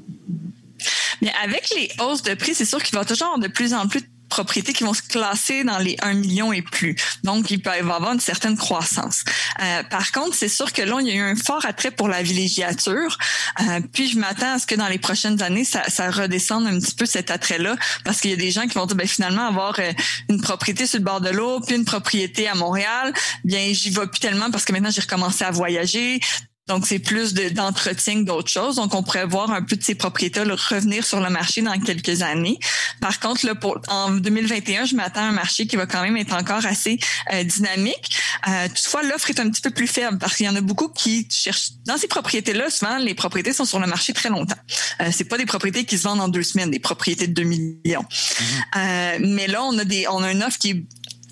Mais 1.21 1.31
avec 1.43 1.69
les 1.75 1.89
hausses 2.03 2.23
de 2.23 2.33
prix, 2.33 2.53
c'est 2.53 2.65
sûr 2.65 2.81
qu'il 2.83 2.97
va 2.97 3.05
toujours 3.05 3.27
avoir 3.27 3.39
de 3.39 3.47
plus 3.47 3.73
en 3.73 3.87
plus 3.87 4.01
propriétés 4.29 4.73
qui 4.73 4.83
vont 4.83 4.93
se 4.93 5.01
classer 5.01 5.63
dans 5.63 5.77
les 5.77 5.97
1 6.01 6.13
million 6.13 6.53
et 6.53 6.61
plus. 6.61 6.95
Donc, 7.23 7.51
il 7.51 7.61
peut 7.61 7.71
y 7.71 7.79
avoir 7.79 8.13
une 8.13 8.19
certaine 8.19 8.57
croissance. 8.57 9.23
Euh, 9.61 9.83
par 9.83 10.11
contre, 10.11 10.35
c'est 10.35 10.49
sûr 10.49 10.73
que 10.73 10.81
là, 10.81 10.97
il 11.01 11.07
y 11.07 11.11
a 11.11 11.15
eu 11.15 11.21
un 11.21 11.35
fort 11.35 11.65
attrait 11.65 11.91
pour 11.91 12.07
la 12.07 12.21
villégiature. 12.21 13.17
Euh, 13.61 13.79
puis, 13.93 14.09
je 14.09 14.17
m'attends 14.17 14.55
à 14.55 14.59
ce 14.59 14.65
que 14.65 14.75
dans 14.75 14.87
les 14.87 14.97
prochaines 14.97 15.41
années, 15.41 15.65
ça, 15.65 15.89
ça 15.89 16.09
redescende 16.09 16.67
un 16.67 16.79
petit 16.79 16.95
peu 16.95 17.05
cet 17.05 17.31
attrait-là, 17.31 17.75
parce 18.03 18.21
qu'il 18.21 18.31
y 18.31 18.33
a 18.33 18.37
des 18.37 18.51
gens 18.51 18.67
qui 18.67 18.75
vont 18.75 18.85
dire, 18.85 18.95
ben, 18.95 19.07
finalement, 19.07 19.47
avoir 19.47 19.79
euh, 19.79 19.91
une 20.29 20.41
propriété 20.41 20.87
sur 20.87 20.99
le 20.99 21.05
bord 21.05 21.21
de 21.21 21.29
l'eau, 21.29 21.59
puis 21.61 21.75
une 21.75 21.85
propriété 21.85 22.47
à 22.47 22.55
Montréal, 22.55 23.13
bien, 23.43 23.71
j'y 23.71 23.89
vais 23.89 24.07
plus 24.07 24.19
tellement 24.19 24.51
parce 24.51 24.65
que 24.65 24.71
maintenant, 24.71 24.91
j'ai 24.91 25.01
recommencé 25.01 25.43
à 25.43 25.51
voyager. 25.51 26.19
Donc, 26.67 26.87
c'est 26.87 26.99
plus 26.99 27.33
d'entretien 27.33 28.15
que 28.15 28.25
d'autres 28.25 28.49
choses. 28.49 28.77
Donc, 28.77 28.95
on 28.95 29.03
pourrait 29.03 29.27
voir 29.27 29.51
un 29.51 29.61
peu 29.61 29.75
de 29.75 29.83
ces 29.83 29.93
propriétés 29.93 30.41
revenir 30.41 31.05
sur 31.05 31.19
le 31.19 31.29
marché 31.29 31.61
dans 31.61 31.79
quelques 31.79 32.21
années. 32.21 32.59
Par 33.01 33.19
contre, 33.19 33.45
là, 33.45 33.53
pour, 33.53 33.79
en 33.87 34.11
2021, 34.11 34.85
je 34.85 34.95
m'attends 34.95 35.21
à 35.21 35.25
un 35.25 35.31
marché 35.31 35.67
qui 35.67 35.75
va 35.75 35.85
quand 35.85 36.01
même 36.01 36.17
être 36.17 36.33
encore 36.33 36.65
assez 36.65 36.99
euh, 37.33 37.43
dynamique. 37.43 38.17
Euh, 38.47 38.67
toutefois, 38.67 39.03
l'offre 39.03 39.29
est 39.29 39.39
un 39.39 39.49
petit 39.49 39.61
peu 39.61 39.69
plus 39.69 39.87
faible 39.87 40.17
parce 40.17 40.35
qu'il 40.35 40.45
y 40.45 40.49
en 40.49 40.55
a 40.55 40.61
beaucoup 40.61 40.89
qui 40.89 41.27
cherchent... 41.29 41.71
Dans 41.85 41.97
ces 41.97 42.07
propriétés-là, 42.07 42.69
souvent, 42.69 42.97
les 42.97 43.13
propriétés 43.13 43.53
sont 43.53 43.65
sur 43.65 43.79
le 43.79 43.87
marché 43.87 44.13
très 44.13 44.29
longtemps. 44.29 44.55
Euh, 45.01 45.09
c'est 45.11 45.25
pas 45.25 45.37
des 45.37 45.45
propriétés 45.45 45.85
qui 45.85 45.97
se 45.97 46.03
vendent 46.03 46.21
en 46.21 46.27
deux 46.27 46.43
semaines, 46.43 46.71
des 46.71 46.79
propriétés 46.79 47.27
de 47.27 47.33
2 47.33 47.43
millions. 47.43 47.79
Mm-hmm. 47.85 48.43
Euh, 48.77 49.17
mais 49.21 49.47
là, 49.47 49.63
on 49.63 49.77
a, 49.77 49.83
des, 49.83 50.07
on 50.07 50.23
a 50.23 50.31
une 50.31 50.43
offre 50.43 50.57
qui 50.57 50.71
est 50.71 50.85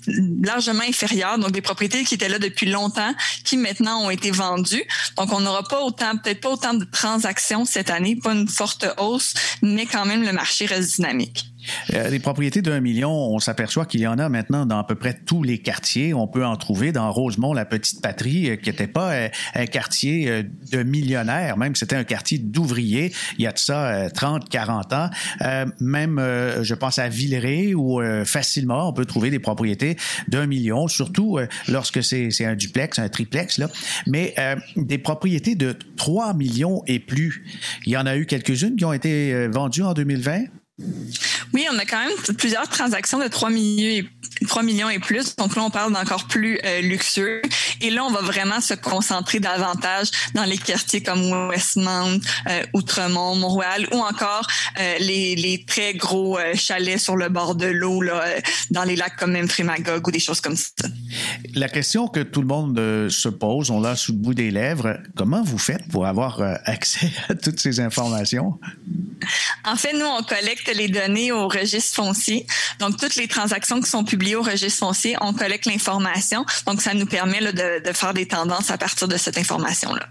largement 0.06 0.82
inférieure, 0.82 1.38
donc 1.38 1.52
des 1.52 1.62
propriétés 1.62 2.04
qui 2.04 2.14
étaient 2.14 2.28
là 2.28 2.38
depuis 2.38 2.66
longtemps, 2.70 3.14
qui 3.44 3.56
maintenant 3.56 4.04
ont 4.04 4.10
été 4.10 4.30
vendues. 4.30 4.84
Donc, 5.16 5.32
on 5.32 5.40
n'aura 5.40 5.62
pas 5.62 5.80
autant, 5.82 6.16
peut-être 6.16 6.40
pas 6.40 6.50
autant 6.50 6.74
de 6.74 6.84
transactions 6.84 7.64
cette 7.64 7.90
année, 7.90 8.16
pas 8.16 8.32
une 8.32 8.48
forte 8.48 8.86
hausse, 8.98 9.34
mais 9.62 9.86
quand 9.86 10.04
même 10.04 10.22
le 10.22 10.32
marché 10.32 10.66
reste 10.66 10.96
dynamique. 10.96 11.53
Euh, 11.92 12.08
les 12.08 12.18
propriétés 12.18 12.62
d'un 12.62 12.80
million, 12.80 13.10
on 13.10 13.38
s'aperçoit 13.38 13.86
qu'il 13.86 14.00
y 14.00 14.06
en 14.06 14.18
a 14.18 14.28
maintenant 14.28 14.66
dans 14.66 14.78
à 14.78 14.84
peu 14.84 14.94
près 14.94 15.14
tous 15.14 15.42
les 15.42 15.58
quartiers. 15.58 16.14
On 16.14 16.26
peut 16.26 16.44
en 16.44 16.56
trouver 16.56 16.92
dans 16.92 17.10
Rosemont, 17.10 17.52
la 17.52 17.64
petite 17.64 18.02
patrie, 18.02 18.50
euh, 18.50 18.56
qui 18.56 18.70
n'était 18.70 18.86
pas 18.86 19.12
euh, 19.12 19.28
un 19.54 19.66
quartier 19.66 20.44
de 20.72 20.82
millionnaires, 20.82 21.56
même 21.56 21.74
c'était 21.74 21.96
un 21.96 22.04
quartier 22.04 22.38
d'ouvriers. 22.38 23.12
Il 23.38 23.44
y 23.44 23.46
a 23.46 23.52
de 23.52 23.58
ça 23.58 24.08
30, 24.10 24.48
40 24.48 24.92
ans. 24.92 25.10
même, 25.80 26.20
je 26.62 26.74
pense 26.74 26.98
à 26.98 27.08
Villeray, 27.08 27.74
où 27.74 28.00
facilement 28.24 28.88
on 28.88 28.92
peut 28.92 29.04
trouver 29.04 29.30
des 29.30 29.38
propriétés 29.38 29.96
d'un 30.28 30.46
million, 30.46 30.88
surtout 30.88 31.38
lorsque 31.68 32.02
c'est 32.02 32.44
un 32.44 32.54
duplex, 32.54 32.98
un 32.98 33.08
triplex. 33.08 33.58
Là. 33.58 33.68
Mais 34.06 34.34
des 34.76 34.98
propriétés 34.98 35.54
de 35.54 35.76
3 35.96 36.34
millions 36.34 36.82
et 36.86 36.98
plus, 36.98 37.44
il 37.86 37.92
y 37.92 37.96
en 37.96 38.06
a 38.06 38.16
eu 38.16 38.26
quelques-unes 38.26 38.76
qui 38.76 38.84
ont 38.84 38.92
été 38.92 39.48
vendues 39.48 39.82
en 39.82 39.94
2020. 39.94 40.44
Oui, 41.52 41.66
on 41.72 41.78
a 41.78 41.84
quand 41.84 42.04
même 42.04 42.36
plusieurs 42.36 42.68
transactions 42.68 43.20
de 43.20 43.28
3 43.28 43.48
millions 43.50 44.04
et, 44.42 44.46
3 44.46 44.64
millions 44.64 44.90
et 44.90 44.98
plus. 44.98 45.36
Donc 45.36 45.54
là, 45.54 45.62
on 45.62 45.70
parle 45.70 45.92
d'encore 45.92 46.26
plus 46.26 46.58
euh, 46.64 46.80
luxueux. 46.80 47.42
Et 47.80 47.90
là, 47.90 48.04
on 48.04 48.10
va 48.10 48.22
vraiment 48.22 48.60
se 48.60 48.74
concentrer 48.74 49.38
davantage 49.38 50.08
dans 50.34 50.42
les 50.44 50.58
quartiers 50.58 51.00
comme 51.00 51.48
Westmount, 51.48 52.18
euh, 52.48 52.62
Outremont, 52.72 53.36
Montréal 53.36 53.86
ou 53.92 53.98
encore 53.98 54.48
euh, 54.80 54.98
les, 54.98 55.64
très 55.66 55.94
gros 55.94 56.38
chalets 56.54 56.98
sur 56.98 57.16
le 57.16 57.28
bord 57.28 57.54
de 57.54 57.66
l'eau, 57.66 58.02
dans 58.70 58.82
les 58.82 58.96
lacs 58.96 59.16
comme 59.16 59.32
même 59.32 59.48
Frémagogue 59.48 60.06
ou 60.08 60.10
des 60.10 60.18
choses 60.18 60.40
comme 60.40 60.56
ça. 60.56 60.70
La 61.54 61.68
question 61.68 62.08
que 62.08 62.20
tout 62.20 62.40
le 62.40 62.48
monde 62.48 63.08
se 63.08 63.28
pose, 63.28 63.70
on 63.70 63.80
l'a 63.80 63.94
sous 63.94 64.12
le 64.12 64.18
bout 64.18 64.34
des 64.34 64.50
lèvres, 64.50 64.98
comment 65.16 65.42
vous 65.42 65.58
faites 65.58 65.86
pour 65.88 66.06
avoir 66.06 66.40
accès 66.64 67.10
à 67.28 67.34
toutes 67.34 67.60
ces 67.60 67.78
informations? 67.80 68.58
En 69.64 69.76
fait, 69.76 69.92
nous, 69.94 70.04
on 70.04 70.22
collecte 70.22 70.70
les 70.74 70.88
données 70.88 71.32
au 71.32 71.48
registre 71.48 71.94
foncier. 71.96 72.46
Donc, 72.80 72.98
toutes 72.98 73.16
les 73.16 73.28
transactions 73.28 73.80
qui 73.80 73.88
sont 73.88 74.04
publiées 74.04 74.36
au 74.36 74.42
registre 74.42 74.80
foncier, 74.80 75.16
on 75.20 75.32
collecte 75.32 75.66
l'information. 75.66 76.44
Donc, 76.66 76.82
ça 76.82 76.94
nous 76.94 77.06
permet 77.06 77.40
de, 77.40 77.92
faire 77.92 78.14
des 78.14 78.26
tendances 78.26 78.70
à 78.70 78.78
partir 78.78 79.08
de 79.08 79.16
cette 79.16 79.38
information-là. 79.38 80.06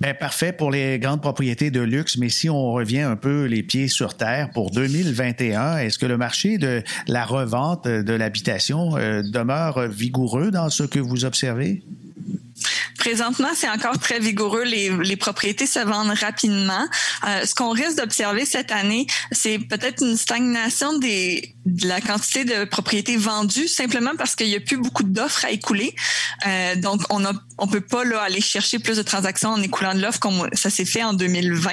Bien, 0.00 0.14
parfait 0.14 0.52
pour 0.52 0.70
les 0.70 0.98
grandes 0.98 1.20
propriétés 1.20 1.70
de 1.70 1.80
luxe, 1.80 2.16
mais 2.16 2.28
si 2.28 2.48
on 2.48 2.72
revient 2.72 3.00
un 3.00 3.16
peu 3.16 3.44
les 3.46 3.64
pieds 3.64 3.88
sur 3.88 4.16
terre 4.16 4.50
pour 4.50 4.70
2021, 4.70 5.78
est-ce 5.78 5.98
que 5.98 6.06
le 6.06 6.16
marché 6.16 6.56
de 6.56 6.84
la 7.08 7.24
revente 7.24 7.88
de 7.88 8.12
l'habitation 8.12 8.96
euh, 8.96 9.22
demeure 9.22 9.88
vigoureux 9.88 10.52
dans 10.52 10.70
ce 10.70 10.84
que 10.84 11.00
vous 11.00 11.24
observez? 11.24 11.82
Présentement, 12.98 13.48
c'est 13.54 13.68
encore 13.68 13.98
très 13.98 14.18
vigoureux. 14.18 14.64
Les, 14.64 14.90
les 14.90 15.16
propriétés 15.16 15.66
se 15.66 15.78
vendent 15.78 16.16
rapidement. 16.18 16.86
Euh, 17.26 17.44
ce 17.46 17.54
qu'on 17.54 17.70
risque 17.70 17.96
d'observer 17.96 18.44
cette 18.44 18.72
année, 18.72 19.06
c'est 19.32 19.58
peut-être 19.58 20.02
une 20.02 20.16
stagnation 20.16 20.98
des, 20.98 21.54
de 21.70 21.88
la 21.88 22.00
quantité 22.00 22.44
de 22.44 22.64
propriétés 22.64 23.16
vendues, 23.16 23.68
simplement 23.68 24.12
parce 24.16 24.34
qu'il 24.34 24.48
n'y 24.48 24.56
a 24.56 24.60
plus 24.60 24.76
beaucoup 24.76 25.02
d'offres 25.02 25.44
à 25.44 25.50
écouler. 25.50 25.94
Euh, 26.46 26.76
donc, 26.76 27.02
on 27.10 27.24
a, 27.24 27.32
on 27.58 27.66
peut 27.66 27.80
pas 27.80 28.04
là 28.04 28.20
aller 28.22 28.40
chercher 28.40 28.78
plus 28.78 28.96
de 28.96 29.02
transactions 29.02 29.50
en 29.50 29.62
écoulant 29.62 29.94
de 29.94 30.00
l'offre 30.00 30.20
comme 30.20 30.48
ça 30.52 30.70
s'est 30.70 30.84
fait 30.84 31.02
en 31.02 31.12
2020. 31.12 31.70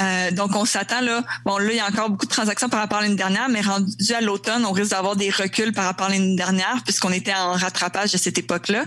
Euh, 0.00 0.30
donc, 0.30 0.54
on 0.54 0.64
s'attend 0.64 1.00
là. 1.00 1.24
Bon, 1.44 1.58
là, 1.58 1.70
il 1.70 1.76
y 1.76 1.80
a 1.80 1.86
encore 1.86 2.10
beaucoup 2.10 2.26
de 2.26 2.30
transactions 2.30 2.68
par 2.68 2.80
rapport 2.80 2.98
à 2.98 3.02
l'année 3.02 3.16
dernière, 3.16 3.48
mais 3.48 3.60
rendu 3.60 4.12
à 4.14 4.20
l'automne, 4.20 4.64
on 4.64 4.72
risque 4.72 4.90
d'avoir 4.90 5.16
des 5.16 5.30
reculs 5.30 5.72
par 5.72 5.84
rapport 5.84 6.06
à 6.06 6.10
l'année 6.10 6.36
dernière, 6.36 6.82
puisqu'on 6.84 7.12
était 7.12 7.34
en 7.34 7.52
rattrapage 7.52 8.12
de 8.12 8.18
cette 8.18 8.38
époque-là. 8.38 8.84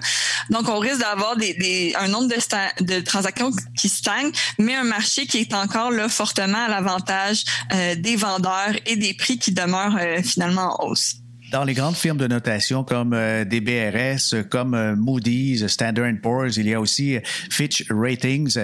Donc, 0.50 0.70
on 0.70 0.80
risque 0.80 1.00
d'avoir 1.00 1.36
des 1.36 1.94
un 2.00 2.08
nombre 2.08 2.28
de, 2.28 3.00
transactions 3.02 3.52
qui 3.78 3.90
stagne, 3.90 4.32
mais 4.58 4.76
un 4.76 4.84
marché 4.84 5.26
qui 5.26 5.40
est 5.40 5.54
encore 5.54 5.92
là 5.92 6.10
fortement 6.10 6.66
à 6.66 6.68
l'avantage 6.68 7.44
euh, 7.74 7.96
des 7.96 8.16
vendeurs 8.16 8.74
et 8.86 8.96
des 8.96 9.14
prix 9.14 9.38
qui 9.38 9.52
demeurent 9.52 9.98
euh, 10.00 10.21
finalement 10.24 10.82
en 10.82 10.90
hausse. 10.90 11.18
Dans 11.52 11.66
les 11.66 11.74
grandes 11.74 11.98
firmes 11.98 12.18
de 12.18 12.28
notation 12.28 12.86
comme 12.86 13.12
euh, 13.14 13.44
DBRS, 13.44 14.48
comme 14.50 14.74
euh, 14.74 14.96
Moody's, 14.96 15.68
Standard 15.68 16.14
Poor's, 16.24 16.56
il 16.56 16.70
y 16.70 16.74
a 16.74 16.80
aussi 16.80 17.18
Fitch 17.50 17.84
Ratings. 17.90 18.58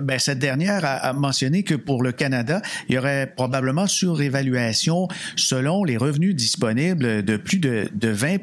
ben, 0.00 0.18
cette 0.18 0.40
dernière 0.40 0.84
a, 0.84 1.12
mentionné 1.12 1.62
que 1.62 1.76
pour 1.76 2.02
le 2.02 2.10
Canada, 2.10 2.62
il 2.88 2.96
y 2.96 2.98
aurait 2.98 3.32
probablement 3.36 3.86
surévaluation 3.86 5.06
selon 5.36 5.84
les 5.84 5.96
revenus 5.96 6.34
disponibles 6.34 7.24
de 7.24 7.36
plus 7.36 7.58
de, 7.58 7.88
de 7.94 8.08
20 8.08 8.38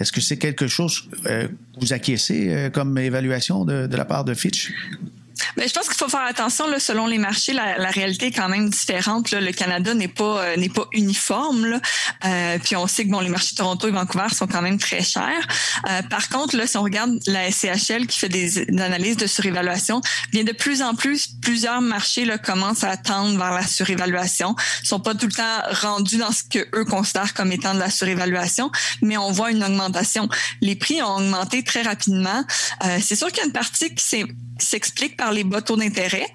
Est-ce 0.00 0.10
que 0.10 0.22
c'est 0.22 0.38
quelque 0.38 0.66
chose 0.66 1.06
que 1.24 1.50
vous 1.80 1.92
acquiescez 1.92 2.70
comme 2.72 2.96
évaluation 2.96 3.64
de 3.66 3.94
la 3.94 4.04
part 4.06 4.24
de 4.24 4.32
Fitch? 4.32 4.72
Ben, 5.56 5.68
je 5.68 5.72
pense 5.72 5.88
qu'il 5.88 5.96
faut 5.96 6.08
faire 6.08 6.26
attention 6.26 6.66
là, 6.66 6.78
selon 6.78 7.06
les 7.06 7.18
marchés, 7.18 7.52
la, 7.52 7.78
la 7.78 7.90
réalité 7.90 8.26
est 8.26 8.32
quand 8.32 8.48
même 8.48 8.70
différente. 8.70 9.30
Là. 9.30 9.40
Le 9.40 9.52
Canada 9.52 9.94
n'est 9.94 10.08
pas 10.08 10.44
euh, 10.44 10.68
pas 10.74 10.86
uniforme. 10.92 11.66
Là. 11.66 11.80
Euh, 12.24 12.58
puis 12.62 12.76
on 12.76 12.86
sait 12.86 13.04
que 13.04 13.10
bon, 13.10 13.20
les 13.20 13.28
marchés 13.28 13.52
de 13.52 13.56
Toronto 13.56 13.88
et 13.88 13.90
Vancouver 13.90 14.28
sont 14.34 14.46
quand 14.46 14.62
même 14.62 14.78
très 14.78 15.02
chers. 15.02 15.46
Euh, 15.88 16.02
par 16.02 16.28
contre, 16.28 16.56
là, 16.56 16.66
si 16.66 16.76
on 16.76 16.82
regarde 16.82 17.18
la 17.26 17.50
SCHL 17.50 18.06
qui 18.06 18.18
fait 18.18 18.28
des, 18.28 18.66
des, 18.66 18.82
analyses 18.82 19.16
de 19.16 19.26
surévaluation, 19.26 20.00
bien 20.32 20.44
de 20.44 20.52
plus 20.52 20.82
en 20.82 20.94
plus, 20.94 21.28
plusieurs 21.40 21.80
marchés 21.80 22.24
là, 22.24 22.38
commencent 22.38 22.84
à 22.84 22.96
tendre 22.96 23.38
vers 23.38 23.52
la 23.52 23.66
surévaluation. 23.66 24.54
Ils 24.82 24.88
sont 24.88 25.00
pas 25.00 25.14
tout 25.14 25.26
le 25.26 25.32
temps 25.32 25.42
rendus 25.82 26.18
dans 26.18 26.32
ce 26.32 26.42
que 26.42 26.66
eux 26.74 26.84
considèrent 26.84 27.34
comme 27.34 27.52
étant 27.52 27.74
de 27.74 27.78
la 27.78 27.90
surévaluation, 27.90 28.70
mais 29.02 29.16
on 29.16 29.30
voit 29.30 29.50
une 29.50 29.62
augmentation. 29.62 30.28
Les 30.60 30.76
prix 30.76 31.02
ont 31.02 31.16
augmenté 31.16 31.62
très 31.62 31.82
rapidement. 31.82 32.44
Euh, 32.84 32.98
c'est 33.00 33.16
sûr 33.16 33.28
qu'il 33.28 33.38
y 33.38 33.40
a 33.42 33.46
une 33.46 33.52
partie 33.52 33.94
qui 33.94 34.04
s'est 34.04 34.24
s'explique 34.64 35.16
par 35.16 35.32
les 35.32 35.44
bas 35.44 35.62
taux 35.62 35.76
d'intérêt. 35.76 36.26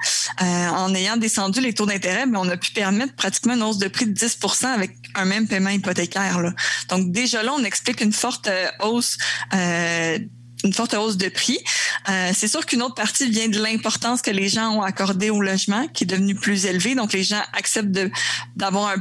Euh, 0.42 0.68
en 0.70 0.94
ayant 0.94 1.18
descendu 1.18 1.62
les 1.62 1.74
taux 1.74 1.86
d'intérêt, 1.86 2.26
mais 2.26 2.38
on 2.38 2.48
a 2.50 2.58
pu 2.58 2.72
permettre 2.72 3.16
pratiquement 3.16 3.54
une 3.54 3.64
hausse 3.64 3.78
de 3.78 3.88
prix 3.88 4.06
de 4.06 4.14
10% 4.14 4.66
avec 4.66 4.92
un 5.16 5.26
même 5.26 5.48
paiement 5.48 5.70
hypothécaire. 5.70 6.42
Là. 6.42 6.54
Donc 6.90 7.12
déjà 7.12 7.44
là, 7.44 7.54
on 7.58 7.64
explique 7.64 8.02
une 8.02 8.14
forte 8.14 8.48
euh, 8.48 8.68
hausse. 8.82 9.18
Euh, 9.54 10.20
une 10.64 10.74
forte 10.74 10.94
hausse 10.94 11.18
de 11.18 11.30
prix. 11.30 11.60
Euh, 12.10 12.32
c'est 12.34 12.48
sûr 12.48 12.66
qu'une 12.66 12.82
autre 12.82 12.96
partie 12.96 13.30
vient 13.30 13.48
de 13.48 13.62
l'importance 13.62 14.22
que 14.22 14.32
les 14.32 14.50
gens 14.50 14.72
ont 14.72 14.82
accordée 14.82 15.30
au 15.30 15.42
logement, 15.42 15.88
qui 15.90 16.04
est 16.04 16.08
devenu 16.08 16.36
plus 16.36 16.66
élevé. 16.66 16.96
Donc, 16.96 17.14
les 17.14 17.24
gens 17.24 17.42
acceptent 17.54 17.98
d'avoir 18.56 18.90
un 18.90 18.96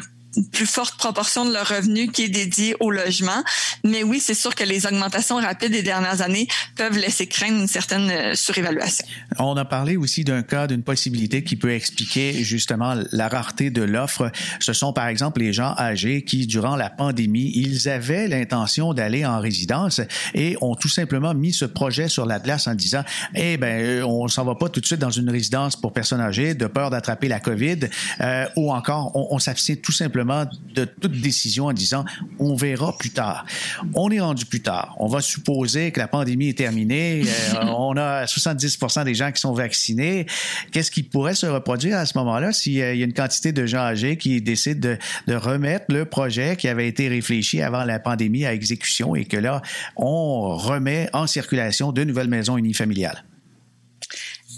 plus 0.52 0.66
forte 0.66 0.96
proportion 0.96 1.44
de 1.44 1.52
leur 1.52 1.68
revenu 1.68 2.08
qui 2.08 2.24
est 2.24 2.28
dédiée 2.28 2.74
au 2.80 2.90
logement. 2.90 3.42
Mais 3.84 4.02
oui, 4.02 4.20
c'est 4.20 4.34
sûr 4.34 4.54
que 4.54 4.64
les 4.64 4.86
augmentations 4.86 5.36
rapides 5.36 5.72
des 5.72 5.82
dernières 5.82 6.22
années 6.22 6.48
peuvent 6.76 6.98
laisser 6.98 7.26
craindre 7.26 7.60
une 7.60 7.66
certaine 7.66 8.10
euh, 8.10 8.34
surévaluation. 8.34 9.06
On 9.38 9.56
a 9.56 9.64
parlé 9.64 9.96
aussi 9.96 10.24
d'un 10.24 10.42
cas, 10.42 10.66
d'une 10.66 10.82
possibilité 10.82 11.44
qui 11.44 11.56
peut 11.56 11.72
expliquer 11.72 12.32
justement 12.44 12.94
la 13.12 13.28
rareté 13.28 13.70
de 13.70 13.82
l'offre. 13.82 14.30
Ce 14.60 14.72
sont 14.72 14.92
par 14.92 15.08
exemple 15.08 15.40
les 15.40 15.52
gens 15.52 15.74
âgés 15.78 16.22
qui, 16.22 16.46
durant 16.46 16.76
la 16.76 16.90
pandémie, 16.90 17.52
ils 17.54 17.88
avaient 17.88 18.28
l'intention 18.28 18.94
d'aller 18.94 19.24
en 19.24 19.40
résidence 19.40 20.00
et 20.34 20.56
ont 20.60 20.74
tout 20.74 20.88
simplement 20.88 21.34
mis 21.34 21.52
ce 21.52 21.64
projet 21.64 22.08
sur 22.08 22.26
la 22.26 22.38
glace 22.38 22.66
en 22.66 22.74
disant, 22.74 23.04
eh 23.34 23.56
ben, 23.56 23.82
euh, 23.82 24.06
on 24.06 24.28
s'en 24.28 24.44
va 24.44 24.54
pas 24.54 24.68
tout 24.68 24.80
de 24.80 24.86
suite 24.86 25.00
dans 25.00 25.10
une 25.10 25.30
résidence 25.30 25.76
pour 25.76 25.92
personnes 25.92 26.20
âgées 26.20 26.54
de 26.54 26.66
peur 26.66 26.90
d'attraper 26.90 27.28
la 27.28 27.40
COVID, 27.40 27.80
euh, 28.20 28.46
ou 28.56 28.72
encore 28.72 29.12
on, 29.14 29.28
on 29.36 29.38
tout 29.82 29.92
simplement 30.26 30.50
de 30.74 30.84
toute 30.84 31.20
décision 31.20 31.66
en 31.66 31.72
disant 31.72 32.04
on 32.38 32.54
verra 32.54 32.96
plus 32.96 33.10
tard. 33.10 33.46
On 33.94 34.10
est 34.10 34.20
rendu 34.20 34.44
plus 34.44 34.60
tard. 34.60 34.94
On 34.98 35.06
va 35.06 35.20
supposer 35.20 35.90
que 35.90 36.00
la 36.00 36.08
pandémie 36.08 36.48
est 36.48 36.58
terminée. 36.58 37.22
Euh, 37.54 37.64
on 37.76 37.96
a 37.96 38.24
70% 38.24 39.04
des 39.04 39.14
gens 39.14 39.32
qui 39.32 39.40
sont 39.40 39.52
vaccinés. 39.52 40.26
Qu'est-ce 40.72 40.90
qui 40.90 41.02
pourrait 41.02 41.34
se 41.34 41.46
reproduire 41.46 41.98
à 41.98 42.06
ce 42.06 42.18
moment-là 42.18 42.52
s'il 42.52 42.74
y 42.74 42.82
a 42.82 42.92
une 42.92 43.14
quantité 43.14 43.52
de 43.52 43.66
gens 43.66 43.78
âgés 43.78 44.16
qui 44.16 44.40
décident 44.42 44.80
de, 44.80 44.98
de 45.26 45.34
remettre 45.34 45.86
le 45.88 46.04
projet 46.04 46.56
qui 46.56 46.68
avait 46.68 46.88
été 46.88 47.08
réfléchi 47.08 47.62
avant 47.62 47.84
la 47.84 47.98
pandémie 47.98 48.44
à 48.44 48.52
exécution 48.52 49.14
et 49.14 49.24
que 49.24 49.36
là, 49.36 49.62
on 49.96 50.56
remet 50.56 51.08
en 51.12 51.26
circulation 51.26 51.92
de 51.92 52.04
nouvelles 52.04 52.28
maisons 52.28 52.56
unifamiliales? 52.56 53.22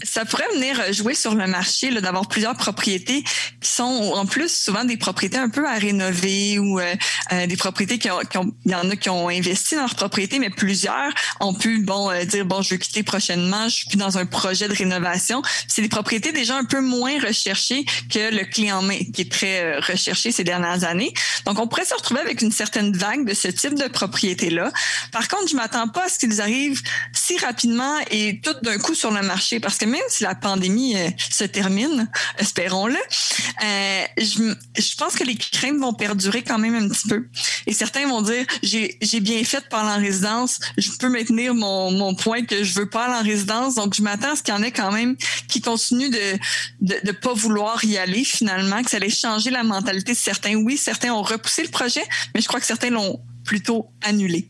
Ça 0.03 0.25
pourrait 0.25 0.47
venir 0.53 0.93
jouer 0.93 1.13
sur 1.13 1.35
le 1.35 1.47
marché 1.47 1.89
d'avoir 2.01 2.27
plusieurs 2.27 2.55
propriétés 2.55 3.23
qui 3.61 3.69
sont 3.69 3.83
en 3.83 4.25
plus 4.25 4.49
souvent 4.49 4.83
des 4.85 4.97
propriétés 4.97 5.37
un 5.37 5.49
peu 5.49 5.67
à 5.67 5.73
rénover 5.73 6.59
ou 6.59 6.79
euh, 6.79 6.95
euh, 7.33 7.47
des 7.47 7.57
propriétés 7.57 7.99
qui 7.99 8.09
ont, 8.09 8.19
qui 8.19 8.37
ont, 8.37 8.51
il 8.65 8.71
y 8.71 8.75
en 8.75 8.89
a 8.89 8.95
qui 8.95 9.09
ont 9.09 9.29
investi 9.29 9.75
dans 9.75 9.81
leur 9.81 9.95
propriété 9.95 10.39
mais 10.39 10.49
plusieurs 10.49 11.13
ont 11.39 11.53
pu 11.53 11.79
bon 11.79 12.09
euh, 12.09 12.23
dire 12.23 12.45
bon 12.45 12.61
je 12.61 12.71
veux 12.71 12.77
quitter 12.77 13.03
prochainement 13.03 13.67
je 13.67 13.75
suis 13.75 13.87
plus 13.87 13.97
dans 13.97 14.17
un 14.17 14.25
projet 14.25 14.67
de 14.67 14.73
rénovation. 14.73 15.41
C'est 15.67 15.81
des 15.81 15.89
propriétés 15.89 16.31
déjà 16.31 16.55
un 16.55 16.65
peu 16.65 16.81
moins 16.81 17.19
recherchées 17.19 17.85
que 18.11 18.33
le 18.33 18.45
clé 18.45 18.71
en 18.71 18.81
main 18.81 18.99
qui 19.13 19.21
est 19.21 19.31
très 19.31 19.79
recherché 19.79 20.31
ces 20.31 20.43
dernières 20.43 20.83
années. 20.83 21.13
Donc 21.45 21.59
on 21.59 21.67
pourrait 21.67 21.85
se 21.85 21.93
retrouver 21.93 22.21
avec 22.21 22.41
une 22.41 22.51
certaine 22.51 22.95
vague 22.95 23.25
de 23.25 23.33
ce 23.33 23.47
type 23.47 23.75
de 23.75 23.87
propriété 23.87 24.49
là 24.49 24.71
par 25.11 25.27
contre 25.27 25.49
je 25.49 25.55
m'attends 25.55 25.87
pas 25.87 26.05
à 26.05 26.09
ce 26.09 26.19
qu'ils 26.19 26.41
arrivent 26.41 26.81
si 27.13 27.37
rapidement 27.37 27.95
et 28.11 28.39
tout 28.41 28.53
d'un 28.61 28.77
coup 28.77 28.95
sur 28.95 29.11
le 29.11 29.21
marché 29.21 29.59
parce 29.59 29.77
que 29.77 29.88
même 29.89 30.01
si 30.09 30.23
la 30.23 30.35
pandémie 30.35 30.95
euh, 30.95 31.09
se 31.29 31.43
termine, 31.43 32.09
espérons-le, 32.37 32.95
euh, 32.95 34.03
je, 34.17 34.95
pense 34.97 35.15
que 35.15 35.23
les 35.23 35.35
craintes 35.35 35.77
vont 35.79 35.93
perdurer 35.93 36.43
quand 36.43 36.57
même 36.57 36.75
un 36.75 36.87
petit 36.87 37.07
peu. 37.07 37.27
Et 37.67 37.73
certains 37.73 38.07
vont 38.07 38.21
dire, 38.21 38.45
j'ai 38.63 39.19
bien 39.19 39.43
fait 39.43 39.61
de 39.61 39.67
pas 39.67 39.81
aller 39.81 39.99
en 39.99 40.05
résidence, 40.05 40.59
je 40.77 40.89
peux 40.99 41.09
maintenir 41.09 41.53
mon, 41.53 42.15
point 42.15 42.43
que 42.43 42.63
je 42.63 42.73
veux 42.73 42.89
pas 42.89 43.05
aller 43.05 43.15
en 43.15 43.23
résidence, 43.23 43.75
donc 43.75 43.93
je 43.95 44.01
m'attends 44.01 44.33
à 44.33 44.35
ce 44.35 44.43
qu'il 44.43 44.53
y 44.53 44.57
en 44.57 44.63
ait 44.63 44.71
quand 44.71 44.91
même 44.91 45.15
qui 45.47 45.61
continuent 45.61 46.09
de, 46.09 46.39
de, 46.81 46.95
de 47.03 47.11
pas 47.11 47.33
vouloir 47.33 47.83
y 47.85 47.97
aller 47.97 48.23
finalement, 48.23 48.81
que 48.83 48.89
ça 48.89 48.97
allait 48.97 49.09
changer 49.09 49.49
la 49.49 49.63
mentalité 49.63 50.13
de 50.13 50.17
certains. 50.17 50.55
Oui, 50.55 50.77
certains 50.77 51.11
ont 51.11 51.21
repoussé 51.21 51.63
le 51.63 51.69
projet, 51.69 52.03
mais 52.33 52.41
je 52.41 52.47
crois 52.47 52.59
que 52.59 52.65
certains 52.65 52.89
l'ont 52.89 53.21
plutôt 53.45 53.89
annulé. 54.03 54.49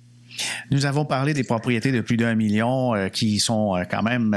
Nous 0.71 0.85
avons 0.85 1.05
parlé 1.05 1.33
des 1.33 1.43
propriétés 1.43 1.91
de 1.91 2.01
plus 2.01 2.17
d'un 2.17 2.35
million 2.35 2.95
euh, 2.95 3.09
qui 3.09 3.39
sont 3.39 3.81
quand 3.89 4.03
même 4.03 4.33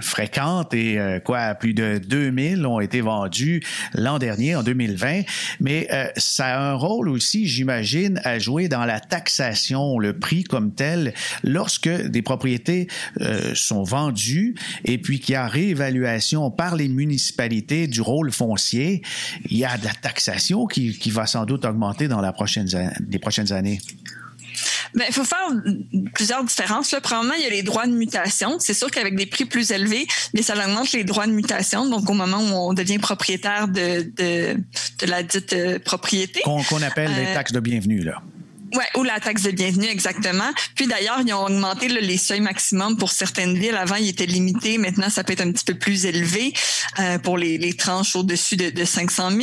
fréquentes 0.00 0.74
et 0.74 0.98
euh, 0.98 1.20
quoi, 1.20 1.54
plus 1.54 1.74
de 1.74 1.98
2000 1.98 2.66
ont 2.66 2.80
été 2.80 3.00
vendus 3.00 3.62
l'an 3.94 4.18
dernier, 4.18 4.56
en 4.56 4.62
2020. 4.62 5.22
Mais 5.60 5.88
euh, 5.92 6.06
ça 6.16 6.46
a 6.46 6.70
un 6.70 6.74
rôle 6.74 7.08
aussi, 7.08 7.46
j'imagine, 7.46 8.20
à 8.24 8.38
jouer 8.38 8.68
dans 8.68 8.84
la 8.84 9.00
taxation, 9.00 9.98
le 9.98 10.18
prix 10.18 10.44
comme 10.44 10.72
tel, 10.72 11.14
lorsque 11.42 11.88
des 11.88 12.22
propriétés 12.22 12.88
euh, 13.20 13.54
sont 13.54 13.82
vendues 13.82 14.54
et 14.84 14.98
puis 14.98 15.20
qu'il 15.20 15.34
y 15.34 15.36
a 15.36 15.46
réévaluation 15.46 16.50
par 16.50 16.76
les 16.76 16.88
municipalités 16.88 17.86
du 17.86 18.00
rôle 18.00 18.32
foncier, 18.32 19.02
il 19.48 19.56
y 19.56 19.64
a 19.64 19.76
de 19.78 19.84
la 19.84 19.94
taxation 19.94 20.66
qui, 20.66 20.98
qui 20.98 21.10
va 21.10 21.26
sans 21.26 21.44
doute 21.44 21.64
augmenter 21.64 22.08
dans 22.08 22.20
la 22.20 22.32
prochaine, 22.32 22.68
les 23.08 23.18
prochaines 23.18 23.52
années. 23.52 23.80
Ben, 24.94 25.04
il 25.08 25.14
faut 25.14 25.24
faire 25.24 25.48
plusieurs 26.14 26.44
différences. 26.44 26.92
Là, 26.92 27.00
premièrement, 27.00 27.34
il 27.34 27.44
y 27.44 27.46
a 27.46 27.50
les 27.50 27.62
droits 27.62 27.86
de 27.86 27.92
mutation. 27.92 28.58
C'est 28.58 28.74
sûr 28.74 28.90
qu'avec 28.90 29.16
des 29.16 29.26
prix 29.26 29.44
plus 29.44 29.70
élevés, 29.70 30.06
mais 30.34 30.42
ça 30.42 30.54
augmente 30.54 30.92
les 30.92 31.04
droits 31.04 31.26
de 31.26 31.32
mutation. 31.32 31.88
Donc, 31.88 32.08
au 32.08 32.14
moment 32.14 32.38
où 32.38 32.70
on 32.70 32.72
devient 32.72 32.98
propriétaire 32.98 33.68
de, 33.68 34.02
de, 34.16 34.56
de 34.98 35.06
la 35.06 35.22
dite 35.22 35.52
euh, 35.52 35.78
propriété. 35.78 36.40
Qu'on 36.42 36.62
qu 36.62 36.74
appelle 36.82 37.10
euh, 37.10 37.24
les 37.24 37.34
taxes 37.34 37.52
de 37.52 37.60
bienvenue, 37.60 38.02
là. 38.02 38.22
Ouais, 38.74 38.88
ou 38.96 39.04
la 39.04 39.20
taxe 39.20 39.42
de 39.42 39.52
bienvenue, 39.52 39.86
exactement. 39.86 40.50
Puis 40.74 40.86
d'ailleurs, 40.86 41.20
ils 41.24 41.32
ont 41.32 41.44
augmenté 41.44 41.88
là, 41.88 42.00
les 42.00 42.16
seuils 42.16 42.40
maximum 42.40 42.96
pour 42.96 43.10
certaines 43.12 43.56
villes. 43.56 43.76
Avant, 43.76 43.94
ils 43.96 44.08
étaient 44.08 44.26
limités. 44.26 44.76
Maintenant, 44.78 45.08
ça 45.08 45.22
peut 45.22 45.34
être 45.34 45.42
un 45.42 45.52
petit 45.52 45.64
peu 45.64 45.74
plus 45.74 46.04
élevé 46.04 46.52
euh, 46.98 47.18
pour 47.18 47.38
les, 47.38 47.58
les 47.58 47.74
tranches 47.74 48.16
au-dessus 48.16 48.56
de, 48.56 48.70
de 48.70 48.84
500 48.84 49.30
000. 49.30 49.42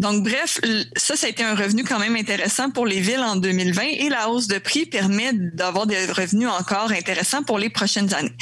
Donc, 0.00 0.24
bref, 0.24 0.60
ça, 0.96 1.16
ça 1.16 1.26
a 1.26 1.30
été 1.30 1.44
un 1.44 1.54
revenu 1.54 1.84
quand 1.84 2.00
même 2.00 2.16
intéressant 2.16 2.70
pour 2.70 2.84
les 2.84 3.00
villes 3.00 3.20
en 3.20 3.36
2020 3.36 3.82
et 3.82 4.08
la 4.08 4.28
hausse 4.28 4.48
de 4.48 4.58
prix 4.58 4.86
permet 4.86 5.32
d'avoir 5.32 5.86
des 5.86 6.06
revenus 6.06 6.48
encore 6.48 6.90
intéressants 6.90 7.44
pour 7.44 7.58
les 7.58 7.70
prochaines 7.70 8.12
années. 8.14 8.34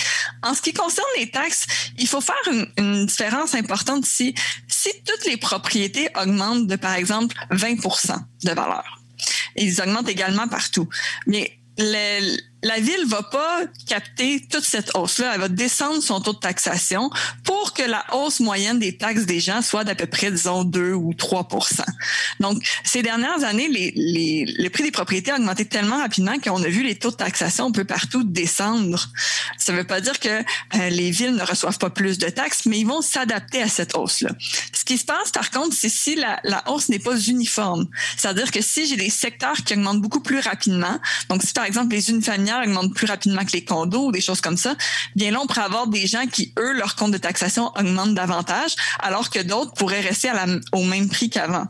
En 0.42 0.54
ce 0.54 0.62
qui 0.62 0.72
concerne 0.72 1.06
les 1.18 1.30
taxes, 1.30 1.66
il 1.98 2.08
faut 2.08 2.22
faire 2.22 2.36
une, 2.50 2.66
une 2.78 3.06
différence 3.06 3.54
importante 3.54 4.06
ici. 4.06 4.34
Si 4.66 4.90
toutes 5.04 5.26
les 5.26 5.36
propriétés 5.36 6.08
augmentent 6.20 6.66
de, 6.66 6.76
par 6.76 6.94
exemple, 6.94 7.36
20% 7.50 8.18
de 8.44 8.50
valeur, 8.50 9.00
ils 9.58 9.80
augmentent 9.80 10.08
également 10.08 10.48
partout. 10.48 10.88
Mais 11.26 11.58
le, 11.78 12.36
la 12.66 12.80
ville 12.80 13.06
va 13.06 13.22
pas 13.22 13.60
capter 13.86 14.44
toute 14.50 14.64
cette 14.64 14.94
hausse-là. 14.96 15.32
Elle 15.34 15.40
va 15.40 15.48
descendre 15.48 16.02
son 16.02 16.20
taux 16.20 16.32
de 16.32 16.38
taxation 16.38 17.10
pour 17.44 17.72
que 17.72 17.82
la 17.82 18.04
hausse 18.14 18.40
moyenne 18.40 18.78
des 18.78 18.96
taxes 18.96 19.24
des 19.24 19.38
gens 19.38 19.62
soit 19.62 19.84
d'à 19.84 19.94
peu 19.94 20.06
près, 20.06 20.30
disons, 20.30 20.64
2 20.64 20.92
ou 20.92 21.12
3% 21.12 21.82
Donc, 22.40 22.62
ces 22.84 23.02
dernières 23.02 23.44
années, 23.44 23.68
les, 23.68 23.92
les, 23.94 24.44
le 24.58 24.68
prix 24.68 24.82
des 24.82 24.90
propriétés 24.90 25.30
a 25.30 25.36
augmenté 25.36 25.64
tellement 25.64 25.98
rapidement 25.98 26.38
qu'on 26.38 26.62
a 26.62 26.68
vu 26.68 26.82
les 26.82 26.96
taux 26.96 27.10
de 27.10 27.16
taxation 27.16 27.66
un 27.66 27.70
peu 27.70 27.84
partout 27.84 28.24
descendre. 28.24 29.10
Ça 29.58 29.72
veut 29.72 29.86
pas 29.86 30.00
dire 30.00 30.18
que 30.18 30.28
euh, 30.28 30.88
les 30.90 31.10
villes 31.10 31.36
ne 31.36 31.44
reçoivent 31.44 31.78
pas 31.78 31.90
plus 31.90 32.18
de 32.18 32.28
taxes, 32.28 32.66
mais 32.66 32.80
ils 32.80 32.86
vont 32.86 33.00
s'adapter 33.00 33.62
à 33.62 33.68
cette 33.68 33.96
hausse-là. 33.96 34.30
Ce 34.72 34.84
qui 34.84 34.98
se 34.98 35.04
passe, 35.04 35.30
par 35.30 35.50
contre, 35.52 35.74
c'est 35.74 35.88
si 35.88 36.16
la, 36.16 36.40
la 36.42 36.68
hausse 36.68 36.88
n'est 36.88 36.98
pas 36.98 37.16
uniforme. 37.16 37.86
C'est-à-dire 38.16 38.50
que 38.50 38.60
si 38.60 38.86
j'ai 38.86 38.96
des 38.96 39.10
secteurs 39.10 39.56
qui 39.64 39.74
augmentent 39.74 40.02
beaucoup 40.02 40.20
plus 40.20 40.40
rapidement, 40.40 40.98
donc 41.28 41.42
si 41.42 41.52
par 41.52 41.64
exemple 41.64 41.94
les 41.94 42.10
unifamiliales 42.10 42.55
augmentent 42.62 42.94
plus 42.94 43.06
rapidement 43.06 43.44
que 43.44 43.52
les 43.52 43.64
condos 43.64 44.06
ou 44.06 44.12
des 44.12 44.20
choses 44.20 44.40
comme 44.40 44.56
ça, 44.56 44.76
bien 45.14 45.30
là, 45.30 45.40
on 45.42 45.46
pourrait 45.46 45.62
avoir 45.62 45.86
des 45.86 46.06
gens 46.06 46.26
qui, 46.26 46.52
eux, 46.58 46.72
leur 46.72 46.96
compte 46.96 47.12
de 47.12 47.18
taxation 47.18 47.72
augmente 47.76 48.14
davantage, 48.14 48.74
alors 49.00 49.30
que 49.30 49.40
d'autres 49.40 49.72
pourraient 49.74 50.00
rester 50.00 50.28
à 50.28 50.46
la, 50.46 50.46
au 50.72 50.84
même 50.84 51.08
prix 51.08 51.30
qu'avant. 51.30 51.66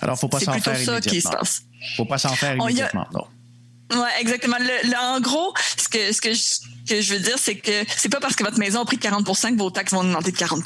Alors, 0.00 0.18
faut 0.18 0.28
pas 0.28 0.40
s'en 0.40 0.58
faire 0.60 0.78
ça 0.78 1.00
qui 1.00 1.20
se 1.20 1.28
passe. 1.28 1.62
Faut 1.96 2.04
pas 2.04 2.18
s'en 2.18 2.34
faire 2.34 2.56
immédiatement, 2.56 3.06
non. 3.12 3.26
Ouais, 3.92 4.20
exactement. 4.20 4.56
Le, 4.58 4.88
le, 4.88 4.96
en 4.96 5.20
gros, 5.20 5.52
ce 5.76 5.88
que 5.88 6.12
ce 6.12 6.20
que 6.20 6.32
je, 6.32 6.40
que 6.88 7.00
je 7.00 7.14
veux 7.14 7.20
dire, 7.20 7.38
c'est 7.38 7.56
que 7.56 7.84
c'est 7.96 8.08
pas 8.08 8.20
parce 8.20 8.36
que 8.36 8.44
votre 8.44 8.58
maison 8.58 8.82
a 8.82 8.84
pris 8.84 8.98
40% 8.98 9.54
que 9.54 9.58
vos 9.58 9.70
taxes 9.70 9.92
vont 9.92 10.00
augmenter 10.00 10.30
de 10.30 10.36
40 10.36 10.62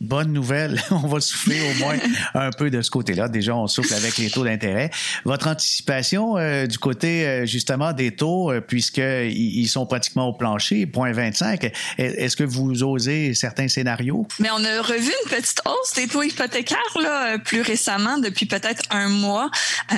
bonne 0.00 0.32
nouvelle. 0.32 0.82
on 0.90 1.06
va 1.06 1.20
souffler 1.20 1.60
au 1.60 1.74
moins 1.78 1.96
un 2.34 2.50
peu 2.50 2.70
de 2.70 2.80
ce 2.82 2.90
côté-là. 2.90 3.28
Déjà, 3.28 3.54
on 3.54 3.66
souffle 3.66 3.92
avec 3.94 4.16
les 4.18 4.30
taux 4.30 4.44
d'intérêt. 4.44 4.90
Votre 5.24 5.48
anticipation 5.48 6.38
euh, 6.38 6.66
du 6.66 6.78
côté 6.78 7.26
euh, 7.26 7.46
justement 7.46 7.92
des 7.92 8.12
taux, 8.12 8.50
euh, 8.50 8.60
puisqu'ils 8.60 9.30
ils 9.30 9.68
sont 9.68 9.86
pratiquement 9.86 10.28
au 10.28 10.32
plancher, 10.32 10.86
0.25, 10.86 11.72
est-ce 11.98 12.36
que 12.36 12.44
vous 12.44 12.82
osez 12.82 13.34
certains 13.34 13.68
scénarios? 13.68 14.26
Mais 14.38 14.48
on 14.50 14.64
a 14.64 14.82
revu 14.82 15.12
une 15.24 15.30
petite 15.30 15.60
hausse 15.66 15.92
des 15.94 16.08
taux 16.08 16.22
hypothécaires 16.22 16.78
là, 17.00 17.38
plus 17.38 17.60
récemment, 17.60 18.18
depuis 18.18 18.46
peut-être 18.46 18.82
un 18.90 19.08
mois. 19.08 19.50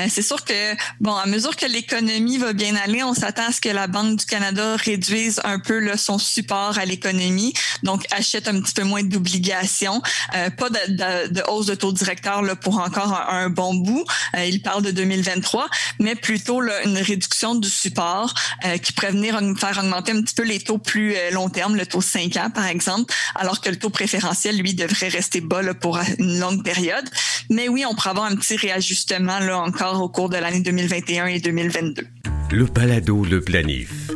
C'est 0.08 0.22
sûr 0.22 0.44
que, 0.44 0.74
bon, 1.00 1.14
à 1.14 1.26
mesure 1.26 1.56
que 1.56 1.66
l'économie 1.66 2.38
va 2.38 2.52
bien 2.52 2.74
aller, 2.76 3.02
on 3.02 3.14
s'attend 3.14 3.48
à 3.48 3.52
ce 3.52 3.60
que 3.60 3.68
la 3.68 3.86
Banque 3.86 4.18
du 4.18 4.26
Canada 4.26 4.76
réduise 4.76 5.40
un 5.44 5.58
peu 5.58 5.78
là, 5.78 5.96
son 5.96 6.18
support 6.18 6.78
à 6.78 6.84
l'économie, 6.84 7.52
donc 7.82 8.04
achète 8.10 8.48
un 8.48 8.60
petit 8.60 8.74
peu 8.74 8.84
moins 8.84 9.02
d'obligations. 9.02 9.91
Euh, 10.34 10.50
pas 10.50 10.68
de, 10.70 11.50
hausse 11.50 11.66
de 11.66 11.74
taux 11.74 11.92
directeur 11.92 12.42
pour 12.60 12.78
encore 12.78 13.12
un, 13.28 13.50
bon 13.50 13.74
bout. 13.74 14.04
Euh, 14.36 14.44
il 14.44 14.62
parle 14.62 14.82
de 14.82 14.90
2023, 14.90 15.68
mais 16.00 16.14
plutôt 16.14 16.62
une 16.62 16.98
réduction 16.98 17.54
du 17.54 17.68
support 17.68 18.34
euh, 18.64 18.78
qui 18.78 18.92
pourrait 18.92 19.12
venir 19.12 19.38
faire 19.58 19.78
augmenter 19.78 20.12
un 20.12 20.22
petit 20.22 20.34
peu 20.34 20.44
les 20.44 20.60
taux 20.60 20.78
plus 20.78 21.14
long 21.32 21.48
terme, 21.48 21.76
le 21.76 21.86
taux 21.86 22.00
5 22.00 22.36
ans 22.36 22.50
par 22.50 22.66
exemple, 22.66 23.12
alors 23.34 23.60
que 23.60 23.70
le 23.70 23.76
taux 23.76 23.90
préférentiel, 23.90 24.56
lui, 24.56 24.74
devrait 24.74 25.08
rester 25.08 25.40
bas 25.40 25.62
pour 25.74 25.98
une 26.18 26.38
longue 26.38 26.62
période. 26.64 27.08
Mais 27.50 27.68
oui, 27.68 27.84
on 27.88 27.94
pourrait 27.94 28.10
avoir 28.10 28.26
un 28.26 28.36
petit 28.36 28.56
réajustement 28.56 29.38
encore 29.50 30.02
au 30.02 30.08
cours 30.08 30.28
de 30.28 30.36
l'année 30.36 30.60
2021 30.60 31.26
et 31.26 31.40
2022. 31.40 32.06
Le 32.50 32.66
Palado, 32.66 33.24
le 33.24 33.40
planif. 33.40 34.10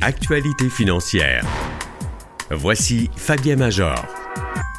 Actualité 0.00 0.68
financière. 0.68 1.44
Voici 2.50 3.10
Fabien 3.16 3.56
Major. 3.56 4.17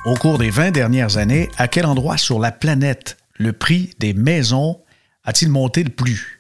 Au 0.06 0.14
cours 0.14 0.38
des 0.38 0.50
20 0.50 0.72
dernières 0.72 1.18
années, 1.18 1.50
à 1.58 1.68
quel 1.68 1.86
endroit 1.86 2.18
sur 2.18 2.40
la 2.40 2.54
planète 2.54 3.18
le 3.36 3.52
prix 3.52 3.92
des 4.00 4.14
maisons 4.14 4.80
a-t-il 5.26 5.52
monté 5.52 5.84
le 5.84 5.90
plus? 5.90 6.39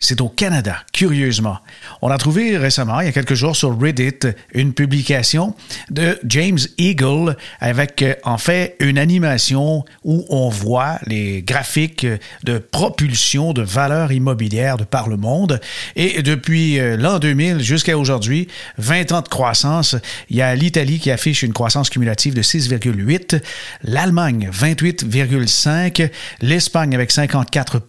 C'est 0.00 0.20
au 0.20 0.28
Canada, 0.28 0.84
curieusement. 0.92 1.58
On 2.02 2.08
a 2.08 2.18
trouvé 2.18 2.56
récemment, 2.56 3.00
il 3.00 3.06
y 3.06 3.08
a 3.08 3.12
quelques 3.12 3.34
jours 3.34 3.56
sur 3.56 3.76
Reddit, 3.76 4.20
une 4.54 4.72
publication 4.72 5.56
de 5.90 6.16
James 6.22 6.60
Eagle 6.78 7.36
avec 7.58 8.02
euh, 8.02 8.14
en 8.22 8.38
fait 8.38 8.76
une 8.78 8.96
animation 8.96 9.84
où 10.04 10.24
on 10.28 10.50
voit 10.50 11.00
les 11.06 11.42
graphiques 11.42 12.06
de 12.44 12.58
propulsion 12.58 13.52
de 13.52 13.62
valeurs 13.62 14.12
immobilières 14.12 14.76
de 14.76 14.84
par 14.84 15.08
le 15.08 15.16
monde. 15.16 15.60
Et 15.96 16.22
depuis 16.22 16.78
euh, 16.78 16.96
l'an 16.96 17.18
2000 17.18 17.58
jusqu'à 17.58 17.98
aujourd'hui, 17.98 18.46
20 18.78 19.10
ans 19.10 19.22
de 19.22 19.28
croissance. 19.28 19.96
Il 20.30 20.36
y 20.36 20.42
a 20.42 20.54
l'Italie 20.54 21.00
qui 21.00 21.10
affiche 21.10 21.42
une 21.42 21.52
croissance 21.52 21.90
cumulative 21.90 22.34
de 22.34 22.42
6,8, 22.42 23.42
l'Allemagne 23.82 24.48
28,5, 24.52 26.08
l'Espagne 26.40 26.94
avec 26.94 27.10
54 27.10 27.80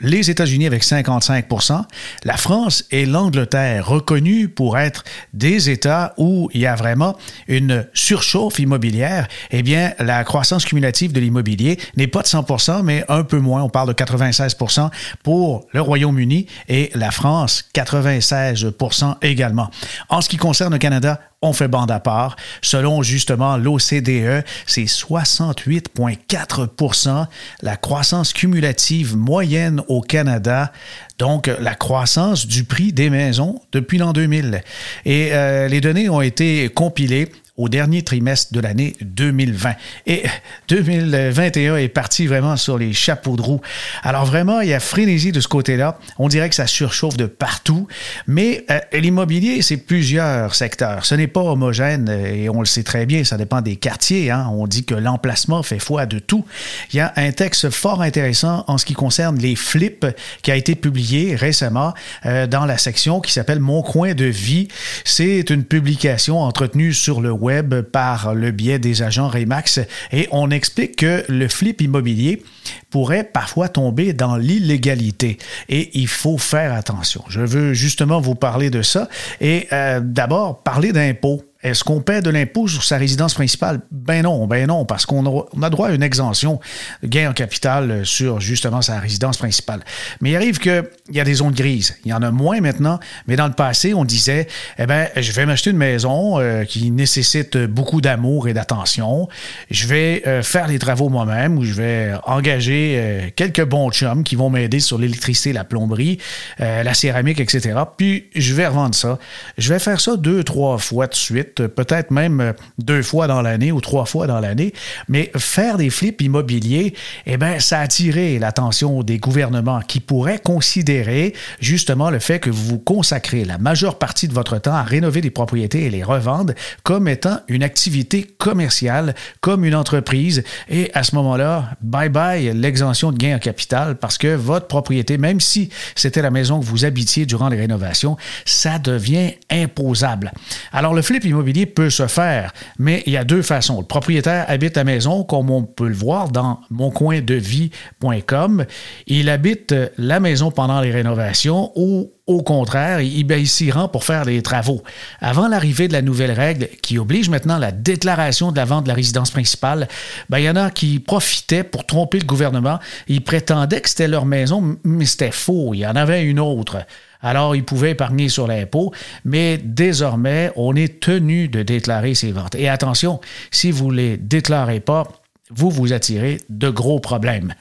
les 0.00 0.30
États-Unis 0.30 0.66
avec 0.66 0.84
55% 0.84 1.84
la 2.24 2.36
France 2.36 2.84
et 2.90 3.06
l'Angleterre 3.06 3.86
reconnus 3.86 4.48
pour 4.54 4.78
être 4.78 5.04
des 5.32 5.70
États 5.70 6.14
où 6.16 6.50
il 6.54 6.60
y 6.60 6.66
a 6.66 6.74
vraiment 6.74 7.16
une 7.46 7.86
surchauffe 7.94 8.58
immobilière, 8.58 9.28
eh 9.50 9.62
bien, 9.62 9.92
la 9.98 10.24
croissance 10.24 10.64
cumulative 10.64 11.12
de 11.12 11.20
l'immobilier 11.20 11.78
n'est 11.96 12.06
pas 12.06 12.22
de 12.22 12.28
100% 12.28 12.82
mais 12.82 13.04
un 13.08 13.24
peu 13.24 13.38
moins. 13.38 13.62
On 13.62 13.68
parle 13.68 13.88
de 13.88 13.92
96% 13.94 14.90
pour 15.22 15.66
le 15.72 15.80
Royaume-Uni 15.80 16.46
et 16.68 16.90
la 16.94 17.10
France, 17.10 17.64
96% 17.74 19.16
également. 19.22 19.70
En 20.08 20.20
ce 20.20 20.28
qui 20.28 20.36
concerne 20.36 20.72
le 20.72 20.78
Canada, 20.78 21.20
on 21.42 21.52
fait 21.52 21.68
bande 21.68 21.90
à 21.90 22.00
part. 22.00 22.36
Selon 22.62 23.02
justement 23.02 23.56
l'OCDE, 23.56 24.44
c'est 24.66 24.84
68,4% 24.84 27.26
la 27.62 27.76
croissance 27.76 28.32
cumulative 28.32 29.16
moyenne 29.16 29.82
au 29.88 30.00
Canada. 30.00 30.72
Donc, 31.18 31.50
la 31.60 31.74
croissance 31.74 32.46
du 32.46 32.62
prix 32.64 32.92
des 32.92 33.10
maisons 33.10 33.60
depuis 33.72 33.98
l'an 33.98 34.12
2000. 34.12 34.62
Et 35.04 35.30
euh, 35.32 35.66
les 35.68 35.80
données 35.80 36.08
ont 36.08 36.22
été 36.22 36.68
compilées 36.68 37.32
au 37.58 37.68
dernier 37.68 38.02
trimestre 38.02 38.52
de 38.52 38.60
l'année 38.60 38.94
2020. 39.02 39.74
Et 40.06 40.22
2021 40.68 41.76
est 41.76 41.88
parti 41.88 42.26
vraiment 42.26 42.56
sur 42.56 42.78
les 42.78 42.92
chapeaux 42.92 43.36
de 43.36 43.42
roue. 43.42 43.60
Alors 44.04 44.24
vraiment, 44.24 44.60
il 44.60 44.68
y 44.68 44.74
a 44.74 44.80
frénésie 44.80 45.32
de 45.32 45.40
ce 45.40 45.48
côté-là. 45.48 45.98
On 46.18 46.28
dirait 46.28 46.48
que 46.48 46.54
ça 46.54 46.68
surchauffe 46.68 47.16
de 47.16 47.26
partout. 47.26 47.88
Mais 48.28 48.64
euh, 48.70 48.78
l'immobilier, 48.92 49.60
c'est 49.60 49.76
plusieurs 49.76 50.54
secteurs. 50.54 51.04
Ce 51.04 51.16
n'est 51.16 51.26
pas 51.26 51.42
homogène 51.42 52.08
et 52.08 52.48
on 52.48 52.60
le 52.60 52.66
sait 52.66 52.84
très 52.84 53.06
bien, 53.06 53.24
ça 53.24 53.36
dépend 53.36 53.60
des 53.60 53.76
quartiers. 53.76 54.30
Hein. 54.30 54.48
On 54.52 54.68
dit 54.68 54.84
que 54.84 54.94
l'emplacement 54.94 55.64
fait 55.64 55.80
foi 55.80 56.06
de 56.06 56.20
tout. 56.20 56.44
Il 56.92 56.96
y 56.96 57.00
a 57.00 57.12
un 57.16 57.32
texte 57.32 57.70
fort 57.70 58.02
intéressant 58.02 58.64
en 58.68 58.78
ce 58.78 58.86
qui 58.86 58.94
concerne 58.94 59.36
les 59.36 59.56
flips 59.56 60.06
qui 60.42 60.52
a 60.52 60.56
été 60.56 60.76
publié 60.76 61.34
récemment 61.34 61.92
euh, 62.24 62.46
dans 62.46 62.66
la 62.66 62.78
section 62.78 63.20
qui 63.20 63.32
s'appelle 63.32 63.58
Mon 63.58 63.82
coin 63.82 64.14
de 64.14 64.26
vie. 64.26 64.68
C'est 65.04 65.50
une 65.50 65.64
publication 65.64 66.38
entretenue 66.40 66.94
sur 66.94 67.20
le 67.20 67.32
web 67.32 67.47
par 67.92 68.34
le 68.34 68.50
biais 68.50 68.78
des 68.78 69.02
agents 69.02 69.28
Remax 69.28 69.80
et 70.12 70.28
on 70.30 70.50
explique 70.50 70.96
que 70.96 71.24
le 71.28 71.48
flip 71.48 71.80
immobilier 71.80 72.42
pourrait 72.90 73.24
parfois 73.24 73.68
tomber 73.68 74.12
dans 74.12 74.36
l'illégalité 74.36 75.38
et 75.68 75.90
il 75.98 76.08
faut 76.08 76.38
faire 76.38 76.72
attention. 76.72 77.24
Je 77.28 77.40
veux 77.40 77.74
justement 77.74 78.20
vous 78.20 78.34
parler 78.34 78.70
de 78.70 78.82
ça 78.82 79.08
et 79.40 79.68
euh, 79.72 80.00
d'abord 80.00 80.62
parler 80.62 80.92
d'impôts. 80.92 81.42
Est-ce 81.60 81.82
qu'on 81.82 82.00
paie 82.00 82.22
de 82.22 82.30
l'impôt 82.30 82.68
sur 82.68 82.84
sa 82.84 82.98
résidence 82.98 83.34
principale? 83.34 83.80
Ben 83.90 84.22
non, 84.22 84.46
ben 84.46 84.68
non, 84.68 84.84
parce 84.84 85.06
qu'on 85.06 85.26
a, 85.60 85.70
droit 85.70 85.88
à 85.88 85.92
une 85.92 86.04
exemption 86.04 86.60
de 87.02 87.08
gain 87.08 87.30
en 87.30 87.32
capital 87.32 88.06
sur 88.06 88.38
justement 88.38 88.80
sa 88.80 89.00
résidence 89.00 89.38
principale. 89.38 89.80
Mais 90.20 90.30
il 90.30 90.36
arrive 90.36 90.60
qu'il 90.60 90.84
y 91.10 91.18
a 91.18 91.24
des 91.24 91.34
zones 91.34 91.52
grises. 91.52 91.96
Il 92.04 92.12
y 92.12 92.14
en 92.14 92.22
a 92.22 92.30
moins 92.30 92.60
maintenant, 92.60 93.00
mais 93.26 93.34
dans 93.34 93.48
le 93.48 93.54
passé, 93.54 93.92
on 93.92 94.04
disait, 94.04 94.46
eh 94.78 94.86
ben, 94.86 95.08
je 95.16 95.32
vais 95.32 95.46
m'acheter 95.46 95.70
une 95.70 95.78
maison 95.78 96.38
euh, 96.38 96.62
qui 96.62 96.92
nécessite 96.92 97.56
beaucoup 97.56 98.00
d'amour 98.00 98.46
et 98.46 98.54
d'attention. 98.54 99.28
Je 99.68 99.88
vais 99.88 100.22
euh, 100.28 100.44
faire 100.44 100.68
les 100.68 100.78
travaux 100.78 101.08
moi-même 101.08 101.58
ou 101.58 101.64
je 101.64 101.74
vais 101.74 102.12
engager 102.24 102.94
euh, 102.98 103.30
quelques 103.34 103.64
bons 103.64 103.90
chums 103.90 104.22
qui 104.22 104.36
vont 104.36 104.48
m'aider 104.48 104.78
sur 104.78 104.96
l'électricité, 104.96 105.52
la 105.52 105.64
plomberie, 105.64 106.18
la 106.58 106.94
céramique, 106.94 107.40
etc. 107.40 107.80
Puis 107.96 108.26
je 108.36 108.54
vais 108.54 108.66
revendre 108.68 108.94
ça. 108.94 109.18
Je 109.56 109.72
vais 109.72 109.80
faire 109.80 110.00
ça 110.00 110.16
deux, 110.16 110.44
trois 110.44 110.78
fois 110.78 111.08
de 111.08 111.14
suite 111.14 111.47
peut-être 111.54 112.10
même 112.10 112.54
deux 112.78 113.02
fois 113.02 113.26
dans 113.26 113.42
l'année 113.42 113.72
ou 113.72 113.80
trois 113.80 114.04
fois 114.04 114.26
dans 114.26 114.40
l'année. 114.40 114.72
Mais 115.08 115.30
faire 115.36 115.76
des 115.76 115.90
flips 115.90 116.20
immobiliers, 116.20 116.94
eh 117.26 117.36
bien, 117.36 117.58
ça 117.60 117.78
a 117.78 117.82
attiré 117.82 118.38
l'attention 118.38 119.02
des 119.02 119.18
gouvernements 119.18 119.80
qui 119.80 120.00
pourraient 120.00 120.38
considérer 120.38 121.34
justement 121.60 122.10
le 122.10 122.18
fait 122.18 122.38
que 122.38 122.50
vous 122.50 122.78
consacrez 122.78 123.44
la 123.44 123.58
majeure 123.58 123.98
partie 123.98 124.28
de 124.28 124.34
votre 124.34 124.58
temps 124.58 124.74
à 124.74 124.82
rénover 124.82 125.20
des 125.20 125.30
propriétés 125.30 125.84
et 125.84 125.90
les 125.90 126.02
revendre 126.02 126.52
comme 126.82 127.08
étant 127.08 127.38
une 127.48 127.62
activité 127.62 128.24
commerciale, 128.38 129.14
comme 129.40 129.64
une 129.64 129.74
entreprise. 129.74 130.42
Et 130.68 130.90
à 130.94 131.02
ce 131.02 131.14
moment-là, 131.16 131.70
bye 131.82 132.08
bye 132.08 132.52
l'exemption 132.54 133.12
de 133.12 133.16
gain 133.16 133.36
en 133.36 133.38
capital 133.38 133.96
parce 133.96 134.18
que 134.18 134.34
votre 134.34 134.66
propriété, 134.66 135.18
même 135.18 135.40
si 135.40 135.70
c'était 135.94 136.22
la 136.22 136.30
maison 136.30 136.60
que 136.60 136.64
vous 136.64 136.84
habitiez 136.84 137.26
durant 137.26 137.48
les 137.48 137.56
rénovations, 137.56 138.16
ça 138.44 138.78
devient 138.78 139.32
imposable. 139.50 140.32
Alors 140.72 140.94
le 140.94 141.02
flip 141.02 141.24
immobilier 141.24 141.37
peut 141.66 141.90
se 141.90 142.06
faire, 142.06 142.52
mais 142.78 143.02
il 143.06 143.12
y 143.12 143.16
a 143.16 143.24
deux 143.24 143.42
façons. 143.42 143.80
Le 143.80 143.86
propriétaire 143.86 144.44
habite 144.48 144.76
la 144.76 144.84
maison, 144.84 145.24
comme 145.24 145.50
on 145.50 145.62
peut 145.62 145.88
le 145.88 145.94
voir 145.94 146.28
dans 146.30 146.60
moncoindevie.com. 146.70 148.64
Il 149.06 149.28
habite 149.30 149.74
la 149.96 150.20
maison 150.20 150.50
pendant 150.50 150.80
les 150.80 150.90
rénovations 150.90 151.72
ou 151.76 152.12
au 152.28 152.42
contraire, 152.42 153.00
il, 153.00 153.48
s'y 153.48 153.70
rend 153.70 153.88
pour 153.88 154.04
faire 154.04 154.26
des 154.26 154.42
travaux. 154.42 154.82
Avant 155.18 155.48
l'arrivée 155.48 155.88
de 155.88 155.94
la 155.94 156.02
nouvelle 156.02 156.32
règle 156.32 156.68
qui 156.82 156.98
oblige 156.98 157.30
maintenant 157.30 157.56
la 157.56 157.72
déclaration 157.72 158.52
de 158.52 158.56
la 158.58 158.66
vente 158.66 158.84
de 158.84 158.88
la 158.88 158.94
résidence 158.94 159.30
principale, 159.30 159.88
ben, 160.28 160.38
il 160.38 160.44
y 160.44 160.50
en 160.50 160.56
a 160.56 160.70
qui 160.70 160.98
profitaient 160.98 161.64
pour 161.64 161.86
tromper 161.86 162.18
le 162.18 162.26
gouvernement. 162.26 162.80
Ils 163.08 163.24
prétendaient 163.24 163.80
que 163.80 163.88
c'était 163.88 164.08
leur 164.08 164.26
maison, 164.26 164.76
mais 164.84 165.06
c'était 165.06 165.30
faux. 165.30 165.72
Il 165.72 165.78
y 165.78 165.86
en 165.86 165.96
avait 165.96 166.22
une 166.22 166.38
autre. 166.38 166.76
Alors, 167.20 167.56
ils 167.56 167.64
pouvaient 167.64 167.92
épargner 167.92 168.28
sur 168.28 168.46
l'impôt, 168.46 168.92
mais 169.24 169.58
désormais, 169.58 170.52
on 170.56 170.76
est 170.76 171.00
tenu 171.00 171.48
de 171.48 171.62
déclarer 171.62 172.14
ces 172.14 172.32
ventes. 172.32 172.54
Et 172.54 172.68
attention, 172.68 173.20
si 173.50 173.70
vous 173.70 173.90
ne 173.90 173.96
les 173.96 174.16
déclarez 174.16 174.80
pas, 174.80 175.04
vous 175.50 175.70
vous 175.70 175.92
attirez 175.92 176.40
de 176.50 176.68
gros 176.68 177.00
problèmes. 177.00 177.54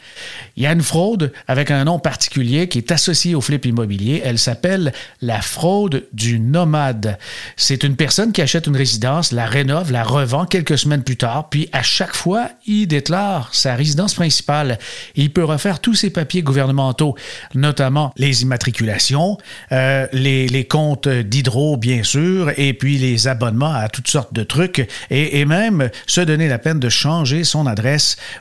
Il 0.56 0.63
y 0.63 0.67
a 0.67 0.71
une 0.71 0.82
fraude 0.82 1.32
avec 1.47 1.71
un 1.71 1.86
nom 1.86 2.00
particulier 2.00 2.67
qui 2.67 2.80
est 2.80 2.91
associé 2.91 3.34
au 3.36 3.41
flip 3.41 3.65
immobilier. 3.65 4.21
Elle 4.23 4.39
s'appelle 4.39 4.91
la 5.21 5.41
fraude 5.41 6.06
du 6.12 6.39
nomade. 6.39 7.17
C'est 7.56 7.84
une 7.84 7.95
personne 7.95 8.34
qui 8.34 8.41
achète 8.41 8.67
une 8.67 8.76
résidence, 8.76 9.32
la 9.32 9.45
rénove, 9.45 9.91
la 9.91 10.04
revend 10.04 10.45
quelques 10.45 10.78
semaines 10.78 11.04
plus 11.04 11.17
tard, 11.17 11.50
puis 11.50 11.69
à 11.71 11.82
chaque 11.82 12.15
fois, 12.15 12.50
il 12.65 12.88
déclare 12.88 13.54
sa 13.54 13.76
résidence 13.76 14.13
principale. 14.13 14.80
Il 15.15 15.32
peut 15.32 15.43
refaire 15.43 15.80
tous 15.80 15.95
ses 15.95 16.10
papiers 16.10 16.41
gouvernementaux, 16.41 17.15
notamment 17.56 18.13
les 18.17 18.41
immatriculations, 18.43 19.38
euh, 19.71 20.08
les, 20.12 20.47
les, 20.47 20.65
comptes 20.65 21.08
d'hydro, 21.08 21.78
bien 21.78 22.04
sûr, 22.04 22.52
et 22.58 22.73
puis 22.73 22.97
les 22.97 23.28
abonnements 23.28 23.73
à 23.73 23.88
toutes 23.88 24.10
sortes 24.10 24.34
de 24.34 24.43
trucs, 24.43 24.86
et, 25.10 25.39
et 25.39 25.45
même 25.45 25.89
se 26.06 26.21
donner 26.21 26.50
la 26.50 26.60
peine 26.60 26.80
de 26.80 26.89
changer 26.89 27.43
son 27.43 27.65
adresse 27.65 27.77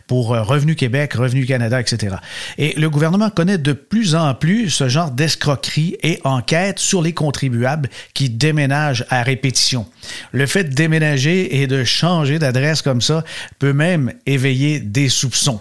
pour 0.06 0.34
euh, 0.34 0.42
Revenu 0.42 0.74
Québec, 0.74 1.14
Revenu 1.14 1.46
Canada, 1.46 1.80
etc. 1.80 2.16
Et 2.58 2.74
le 2.78 2.90
gouvernement 2.90 3.30
connaît 3.30 3.58
de 3.58 3.72
plus 3.72 4.14
en 4.14 4.34
plus 4.34 4.70
ce 4.70 4.88
genre 4.88 5.10
d'escroquerie 5.10 5.96
et 6.02 6.20
enquête 6.24 6.78
sur 6.78 7.02
les 7.02 7.12
contribuables 7.12 7.88
qui 8.14 8.30
déménagent 8.30 9.04
à 9.10 9.22
répétition. 9.22 9.86
Le 10.32 10.46
fait 10.46 10.64
de 10.64 10.74
déménager 10.74 11.60
et 11.60 11.66
de 11.66 11.84
changer 11.84 12.38
d'adresse 12.38 12.82
comme 12.82 13.00
ça 13.00 13.24
peut 13.58 13.72
même 13.72 14.12
éveiller 14.26 14.80
des 14.80 15.08
soupçons. 15.08 15.60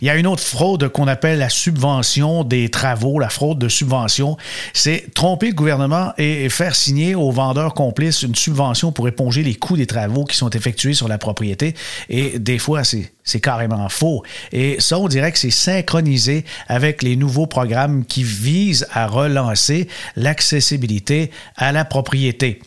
Il 0.00 0.08
y 0.08 0.10
a 0.10 0.16
une 0.16 0.26
autre 0.26 0.42
fraude 0.42 0.88
qu'on 0.88 1.06
appelle 1.06 1.38
la 1.38 1.48
subvention 1.48 2.42
des 2.42 2.68
travaux, 2.68 3.18
la 3.18 3.28
fraude 3.28 3.58
de 3.58 3.68
subvention. 3.68 4.36
C'est 4.72 5.14
tromper 5.14 5.48
le 5.48 5.54
gouvernement 5.54 6.12
et 6.18 6.48
faire 6.48 6.74
signer 6.74 7.14
aux 7.14 7.30
vendeurs 7.30 7.74
complices 7.74 8.22
une 8.22 8.34
subvention 8.34 8.92
pour 8.92 9.06
éponger 9.06 9.42
les 9.42 9.54
coûts 9.54 9.76
des 9.76 9.86
travaux 9.86 10.24
qui 10.24 10.36
sont 10.36 10.50
effectués 10.50 10.94
sur 10.94 11.08
la 11.08 11.18
propriété. 11.18 11.74
Et 12.08 12.38
des 12.38 12.58
fois, 12.58 12.82
c'est 12.84 13.11
c'est 13.24 13.40
carrément 13.40 13.88
faux. 13.88 14.22
Et 14.52 14.76
ça, 14.80 14.98
on 14.98 15.08
dirait 15.08 15.32
que 15.32 15.38
c'est 15.38 15.50
synchronisé 15.50 16.44
avec 16.66 17.02
les 17.02 17.16
nouveaux 17.16 17.46
programmes 17.46 18.04
qui 18.04 18.22
visent 18.22 18.86
à 18.92 19.06
relancer 19.06 19.88
l'accessibilité 20.16 21.30
à 21.56 21.72
la 21.72 21.84
propriété. 21.84 22.60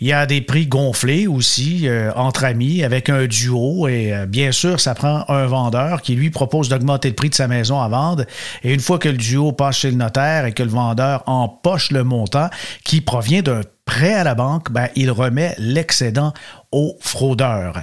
Il 0.00 0.08
y 0.08 0.12
a 0.12 0.26
des 0.26 0.40
prix 0.40 0.66
gonflés 0.66 1.28
aussi 1.28 1.86
euh, 1.86 2.10
entre 2.16 2.44
amis 2.44 2.82
avec 2.82 3.08
un 3.08 3.26
duo 3.26 3.86
et 3.86 4.12
euh, 4.12 4.26
bien 4.26 4.50
sûr, 4.50 4.80
ça 4.80 4.94
prend 4.94 5.24
un 5.28 5.46
vendeur 5.46 6.02
qui 6.02 6.16
lui 6.16 6.30
propose 6.30 6.68
d'augmenter 6.68 7.08
le 7.08 7.14
prix 7.14 7.30
de 7.30 7.34
sa 7.36 7.46
maison 7.46 7.80
à 7.80 7.88
vendre 7.88 8.24
et 8.64 8.74
une 8.74 8.80
fois 8.80 8.98
que 8.98 9.08
le 9.08 9.16
duo 9.16 9.52
passe 9.52 9.76
chez 9.78 9.90
le 9.90 9.96
notaire 9.96 10.46
et 10.46 10.52
que 10.52 10.64
le 10.64 10.70
vendeur 10.70 11.22
empoche 11.26 11.92
le 11.92 12.02
montant 12.02 12.50
qui 12.84 13.00
provient 13.00 13.42
d'un 13.42 13.60
prêt 13.84 14.14
à 14.14 14.24
la 14.24 14.34
banque, 14.34 14.70
ben, 14.72 14.88
il 14.96 15.10
remet 15.10 15.54
l'excédent 15.58 16.32
aux 16.72 16.96
fraudeurs. 17.00 17.80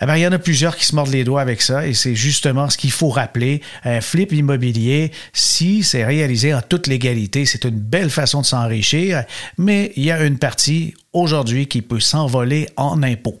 Eh 0.00 0.06
il 0.16 0.18
y 0.18 0.26
en 0.26 0.32
a 0.32 0.38
plusieurs 0.38 0.76
qui 0.76 0.86
se 0.86 0.94
mordent 0.94 1.12
les 1.12 1.24
doigts 1.24 1.42
avec 1.42 1.62
ça 1.62 1.86
et 1.86 1.94
c'est 1.94 2.14
justement 2.14 2.68
ce 2.70 2.78
qu'il 2.78 2.90
faut 2.90 3.10
rappeler. 3.10 3.60
Un 3.84 4.00
flip 4.00 4.32
immobilier, 4.32 5.12
si 5.32 5.82
c'est 5.82 6.04
réalisé 6.04 6.54
en 6.54 6.62
toute 6.62 6.86
légalité, 6.86 7.44
c'est 7.46 7.64
une 7.64 7.78
belle 7.78 8.10
façon 8.10 8.40
de 8.40 8.46
s'enrichir, 8.46 9.24
mais 9.58 9.92
il 9.96 10.04
y 10.04 10.10
a 10.10 10.24
une 10.24 10.38
partie 10.38 10.94
aujourd'hui 11.12 11.66
qui 11.66 11.82
peut 11.82 12.00
s'envoler 12.00 12.68
en 12.76 13.02
impôts. 13.02 13.40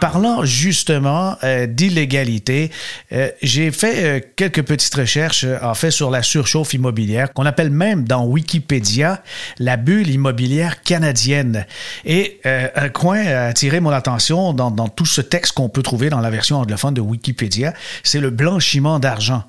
Parlant 0.00 0.46
justement 0.46 1.36
euh, 1.44 1.66
d'illégalité, 1.66 2.70
euh, 3.12 3.28
j'ai 3.42 3.70
fait 3.70 4.04
euh, 4.04 4.20
quelques 4.34 4.62
petites 4.62 4.94
recherches 4.94 5.44
en 5.60 5.74
fait 5.74 5.90
sur 5.90 6.10
la 6.10 6.22
surchauffe 6.22 6.72
immobilière 6.72 7.34
qu'on 7.34 7.44
appelle 7.44 7.68
même 7.68 8.04
dans 8.04 8.24
Wikipédia 8.24 9.22
la 9.58 9.76
bulle 9.76 10.08
immobilière 10.08 10.82
canadienne. 10.82 11.66
Et 12.06 12.40
un 12.44 12.88
coin 12.88 13.18
a 13.18 13.44
attiré 13.46 13.80
mon 13.80 13.90
attention 13.90 14.54
dans, 14.54 14.70
dans 14.70 14.88
tout 14.88 15.06
ce 15.06 15.20
texte 15.20 15.52
qu'on 15.52 15.68
peut 15.68 15.82
trouver 15.82 16.08
dans 16.08 16.20
la 16.20 16.30
version 16.30 16.56
anglophone 16.56 16.94
de 16.94 17.00
Wikipédia, 17.00 17.74
c'est 18.02 18.20
le 18.20 18.30
blanchiment 18.30 18.98
d'argent 18.98 19.44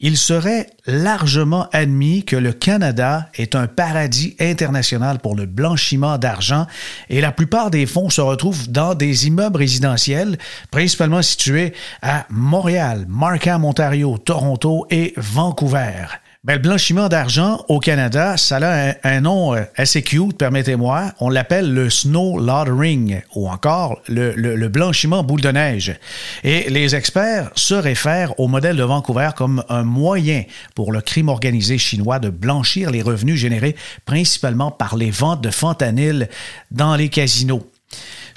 il 0.00 0.16
serait 0.18 0.70
largement 0.86 1.68
admis 1.72 2.24
que 2.24 2.36
le 2.36 2.52
Canada 2.52 3.28
est 3.34 3.54
un 3.54 3.66
paradis 3.66 4.36
international 4.40 5.20
pour 5.20 5.34
le 5.34 5.46
blanchiment 5.46 6.18
d'argent 6.18 6.66
et 7.08 7.20
la 7.20 7.32
plupart 7.32 7.70
des 7.70 7.86
fonds 7.86 8.10
se 8.10 8.20
retrouvent 8.20 8.70
dans 8.70 8.94
des 8.94 9.26
immeubles 9.26 9.58
résidentiels, 9.58 10.38
principalement 10.70 11.22
situés 11.22 11.72
à 12.02 12.26
Montréal, 12.28 13.06
Markham, 13.08 13.64
Ontario, 13.64 14.18
Toronto 14.18 14.86
et 14.90 15.14
Vancouver. 15.16 16.06
Ben, 16.46 16.52
le 16.52 16.58
blanchiment 16.60 17.08
d'argent 17.08 17.64
au 17.66 17.80
Canada, 17.80 18.36
ça 18.36 18.58
a 18.62 18.94
un, 19.02 19.20
nom 19.20 19.56
euh, 19.56 19.62
assez 19.74 20.02
cute, 20.02 20.38
permettez-moi. 20.38 21.12
On 21.18 21.28
l'appelle 21.28 21.74
le 21.74 21.90
snow 21.90 22.38
laundering 22.38 23.20
ou 23.34 23.48
encore 23.48 24.00
le, 24.06 24.30
le, 24.30 24.68
blanchiment 24.68 25.24
boule 25.24 25.40
de 25.40 25.50
neige. 25.50 25.96
Et 26.44 26.70
les 26.70 26.94
experts 26.94 27.50
se 27.56 27.74
réfèrent 27.74 28.38
au 28.38 28.46
modèle 28.46 28.76
de 28.76 28.84
Vancouver 28.84 29.30
comme 29.34 29.64
un 29.68 29.82
moyen 29.82 30.44
pour 30.76 30.92
le 30.92 31.00
crime 31.00 31.30
organisé 31.30 31.78
chinois 31.78 32.20
de 32.20 32.28
blanchir 32.28 32.92
les 32.92 33.02
revenus 33.02 33.40
générés 33.40 33.74
principalement 34.04 34.70
par 34.70 34.94
les 34.94 35.10
ventes 35.10 35.40
de 35.40 35.50
fentanyl 35.50 36.28
dans 36.70 36.94
les 36.94 37.08
casinos. 37.08 37.66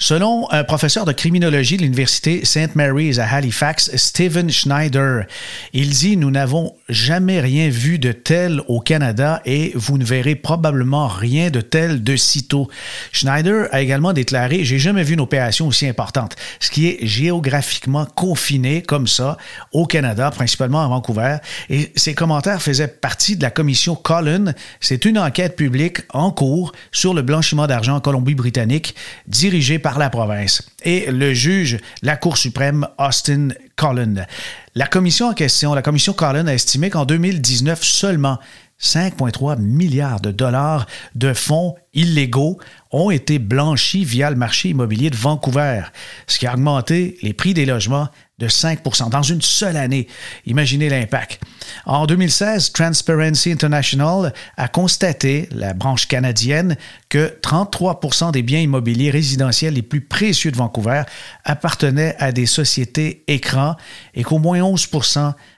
Selon 0.02 0.50
un 0.50 0.64
professeur 0.64 1.04
de 1.04 1.12
criminologie 1.12 1.76
de 1.76 1.82
l'Université 1.82 2.42
St. 2.46 2.74
Mary's 2.74 3.18
à 3.18 3.26
Halifax, 3.26 3.94
Stephen 3.96 4.48
Schneider, 4.48 5.26
il 5.74 5.90
dit 5.90 6.16
Nous 6.16 6.30
n'avons 6.30 6.74
jamais 6.88 7.38
rien 7.38 7.68
vu 7.68 7.98
de 7.98 8.10
tel 8.10 8.62
au 8.66 8.80
Canada 8.80 9.42
et 9.44 9.72
vous 9.74 9.98
ne 9.98 10.04
verrez 10.04 10.36
probablement 10.36 11.06
rien 11.06 11.50
de 11.50 11.60
tel 11.60 12.02
de 12.02 12.16
sitôt. 12.16 12.70
Schneider 13.12 13.68
a 13.72 13.82
également 13.82 14.14
déclaré 14.14 14.64
J'ai 14.64 14.78
jamais 14.78 15.02
vu 15.02 15.12
une 15.14 15.20
opération 15.20 15.66
aussi 15.66 15.86
importante, 15.86 16.34
ce 16.60 16.70
qui 16.70 16.88
est 16.88 17.06
géographiquement 17.06 18.06
confiné 18.06 18.80
comme 18.80 19.06
ça 19.06 19.36
au 19.70 19.84
Canada, 19.84 20.30
principalement 20.30 20.82
à 20.82 20.88
Vancouver. 20.88 21.36
Et 21.68 21.92
ses 21.94 22.14
commentaires 22.14 22.62
faisaient 22.62 22.88
partie 22.88 23.36
de 23.36 23.42
la 23.42 23.50
commission 23.50 23.96
Collin. 23.96 24.54
C'est 24.80 25.04
une 25.04 25.18
enquête 25.18 25.56
publique 25.56 25.98
en 26.08 26.30
cours 26.30 26.72
sur 26.90 27.12
le 27.12 27.20
blanchiment 27.20 27.66
d'argent 27.66 27.96
en 27.96 28.00
Colombie-Britannique 28.00 28.94
dirigée 29.26 29.78
par 29.78 29.89
la 29.98 30.10
province. 30.10 30.62
Et 30.82 31.10
le 31.10 31.34
juge, 31.34 31.78
la 32.02 32.16
Cour 32.16 32.36
suprême, 32.36 32.86
Austin 32.98 33.48
Collin. 33.76 34.26
La 34.74 34.86
commission 34.86 35.28
en 35.28 35.34
question, 35.34 35.74
la 35.74 35.82
commission 35.82 36.12
Collin 36.12 36.46
a 36.46 36.54
estimé 36.54 36.90
qu'en 36.90 37.04
2019 37.04 37.82
seulement 37.82 38.38
5,3 38.80 39.58
milliards 39.58 40.20
de 40.20 40.30
dollars 40.30 40.86
de 41.14 41.34
fonds 41.34 41.74
illégaux 41.92 42.58
ont 42.92 43.10
été 43.10 43.38
blanchis 43.38 44.04
via 44.04 44.30
le 44.30 44.36
marché 44.36 44.70
immobilier 44.70 45.10
de 45.10 45.16
Vancouver, 45.16 45.82
ce 46.26 46.38
qui 46.38 46.46
a 46.46 46.54
augmenté 46.54 47.18
les 47.22 47.32
prix 47.32 47.54
des 47.54 47.66
logements 47.66 48.08
de 48.38 48.48
5% 48.48 49.10
dans 49.10 49.22
une 49.22 49.42
seule 49.42 49.76
année. 49.76 50.08
Imaginez 50.46 50.88
l'impact. 50.88 51.40
En 51.84 52.06
2016, 52.06 52.72
Transparency 52.72 53.52
International 53.52 54.32
a 54.56 54.68
constaté, 54.68 55.48
la 55.52 55.74
branche 55.74 56.08
canadienne, 56.08 56.76
que 57.10 57.38
33% 57.42 58.32
des 58.32 58.42
biens 58.42 58.60
immobiliers 58.60 59.10
résidentiels 59.10 59.74
les 59.74 59.82
plus 59.82 60.00
précieux 60.00 60.50
de 60.50 60.56
Vancouver 60.56 61.02
appartenaient 61.44 62.16
à 62.18 62.32
des 62.32 62.46
sociétés 62.46 63.24
écrans 63.28 63.76
et 64.14 64.22
qu'au 64.22 64.38
moins 64.38 64.62
11 64.62 64.88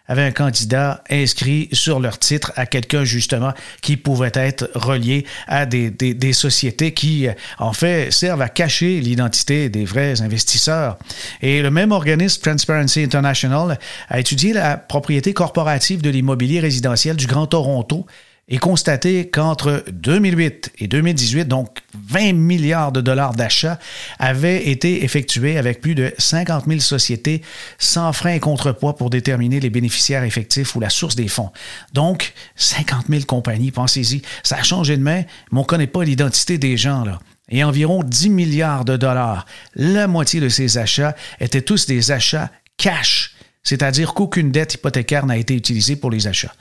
avaient 0.07 0.23
un 0.23 0.33
candidat 0.33 1.03
inscrit 1.11 1.69
sur 1.73 2.01
leur 2.01 2.19
titre 2.19 2.53
à 2.57 2.67
quelqu'un 2.67 3.05
justement 3.05 3.53
qui 3.81 3.97
pouvait 3.97 4.33
être 4.35 4.71
relié 4.75 5.25
à 5.47 5.67
des, 5.67 5.91
des 5.91 6.33
sociétés 6.33 6.93
qui, 6.93 7.29
en 7.59 7.73
fait, 7.73 8.13
servent 8.13 8.43
à 8.43 8.49
cacher 8.49 9.01
l'identité 9.01 9.69
des 9.69 9.85
vrais 9.85 10.21
investisseurs. 10.23 10.99
Et 11.41 11.63
le 11.63 11.71
même 11.71 11.93
organisme, 11.93 12.43
Transparency 12.43 13.03
International, 13.03 13.79
a 14.09 14.21
étudié 14.21 14.53
la 14.53 14.77
propriété 14.77 15.33
corporative 15.33 16.03
de 16.03 16.11
l'immobilier 16.11 16.61
résidentiel 16.61 17.17
du 17.17 17.27
Grand 17.27 17.47
Toronto 17.47 18.07
et 18.49 18.59
constaté 18.59 19.29
qu'entre 19.29 19.85
2008 19.93 20.73
et 20.79 20.89
2018, 20.89 21.47
donc 21.47 21.79
20 21.95 22.33
milliards 22.33 22.93
de 22.93 23.01
dollars 23.01 23.35
d'achats 23.35 23.79
avaient 24.19 24.69
été 24.69 25.05
effectués 25.05 25.59
avec 25.59 25.81
plus 25.81 25.95
de 25.95 26.13
50 26.19 26.67
000 26.67 26.81
sociétés 26.81 27.43
sans 27.79 28.13
frein 28.13 28.35
et 28.35 28.41
contrepoids 28.41 28.97
pour 28.97 29.11
déterminer 29.11 29.61
les 29.61 29.71
bénéficiaires 29.71 30.25
effectifs 30.25 30.75
ou 30.75 30.81
la 30.81 30.91
source 30.91 31.17
des 31.17 31.29
fonds. 31.29 31.51
Donc, 31.93 32.35
50 32.57 33.07
000 33.09 33.23
compagnies, 33.25 33.71
pensez-y, 33.71 34.23
ça 34.43 34.57
a 34.57 34.63
changé 34.63 34.97
de 34.97 35.03
main, 35.03 35.23
mais 35.51 35.59
on 35.59 35.63
ne 35.63 35.67
connaît 35.67 35.87
pas 35.87 36.05
l'identité 36.05 36.59
des 36.59 36.77
gens, 36.77 37.05
là 37.05 37.21
et 37.49 37.65
environ 37.65 38.03
10 38.03 38.31
milliards 38.31 38.85
de 38.85 38.97
dollars. 38.97 39.47
La 39.75 40.07
moitié 40.07 40.41
de 40.41 40.49
ces 40.49 40.79
achats 40.79 41.15
étaient 41.39 41.61
tous 41.61 41.87
des 41.87 42.11
achats 42.11 42.51
cash 42.79 43.32
c'est-à-dire 43.63 44.15
qu'aucune 44.15 44.51
dette 44.51 44.75
hypothécaire 44.75 45.27
n'a 45.27 45.37
été 45.37 45.55
utilisée 45.55 45.97
pour 45.97 46.11
les 46.11 46.27
achats. 46.27 46.55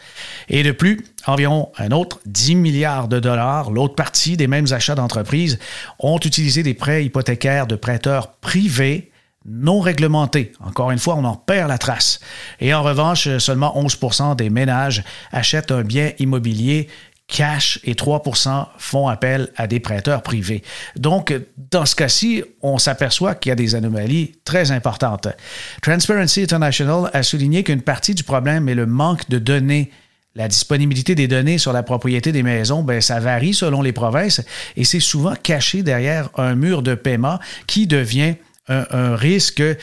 Et 0.49 0.63
de 0.63 0.71
plus, 0.71 1.05
environ 1.25 1.71
un 1.77 1.91
autre 1.91 2.19
10 2.25 2.55
milliards 2.55 3.07
de 3.07 3.19
dollars, 3.19 3.71
l'autre 3.71 3.95
partie 3.95 4.37
des 4.37 4.47
mêmes 4.47 4.71
achats 4.71 4.95
d'entreprises, 4.95 5.59
ont 5.99 6.19
utilisé 6.19 6.63
des 6.63 6.73
prêts 6.73 7.05
hypothécaires 7.05 7.67
de 7.67 7.75
prêteurs 7.75 8.33
privés 8.33 9.11
non 9.45 9.79
réglementés. 9.79 10.51
Encore 10.59 10.91
une 10.91 10.99
fois, 10.99 11.15
on 11.15 11.23
en 11.23 11.35
perd 11.35 11.69
la 11.69 11.79
trace. 11.79 12.19
Et 12.59 12.73
en 12.73 12.83
revanche, 12.83 13.37
seulement 13.39 13.73
11% 13.75 14.35
des 14.35 14.51
ménages 14.51 15.03
achètent 15.31 15.71
un 15.71 15.81
bien 15.81 16.11
immobilier 16.19 16.87
cash 17.31 17.79
et 17.83 17.93
3% 17.93 18.67
font 18.77 19.07
appel 19.07 19.49
à 19.55 19.65
des 19.65 19.79
prêteurs 19.79 20.21
privés. 20.21 20.61
Donc, 20.97 21.33
dans 21.71 21.85
ce 21.85 21.95
cas-ci, 21.95 22.43
on 22.61 22.77
s'aperçoit 22.77 23.33
qu'il 23.33 23.49
y 23.49 23.53
a 23.53 23.55
des 23.55 23.73
anomalies 23.73 24.33
très 24.45 24.71
importantes. 24.71 25.29
Transparency 25.81 26.43
International 26.43 27.09
a 27.13 27.23
souligné 27.23 27.63
qu'une 27.63 27.81
partie 27.81 28.13
du 28.13 28.23
problème 28.23 28.69
est 28.69 28.75
le 28.75 28.85
manque 28.85 29.27
de 29.29 29.39
données 29.39 29.89
la 30.33 30.47
disponibilité 30.47 31.13
des 31.13 31.27
données 31.27 31.57
sur 31.57 31.73
la 31.73 31.83
propriété 31.83 32.31
des 32.31 32.41
maisons, 32.41 32.83
ben, 32.83 33.01
ça 33.01 33.19
varie 33.19 33.53
selon 33.53 33.81
les 33.81 33.91
provinces 33.91 34.41
et 34.77 34.85
c'est 34.85 35.01
souvent 35.01 35.33
caché 35.35 35.83
derrière 35.83 36.29
un 36.37 36.55
mur 36.55 36.83
de 36.83 36.95
paiement 36.95 37.37
qui 37.67 37.85
devient 37.85 38.35
un, 38.71 39.15
risque, 39.15 39.61
euh, 39.61 39.75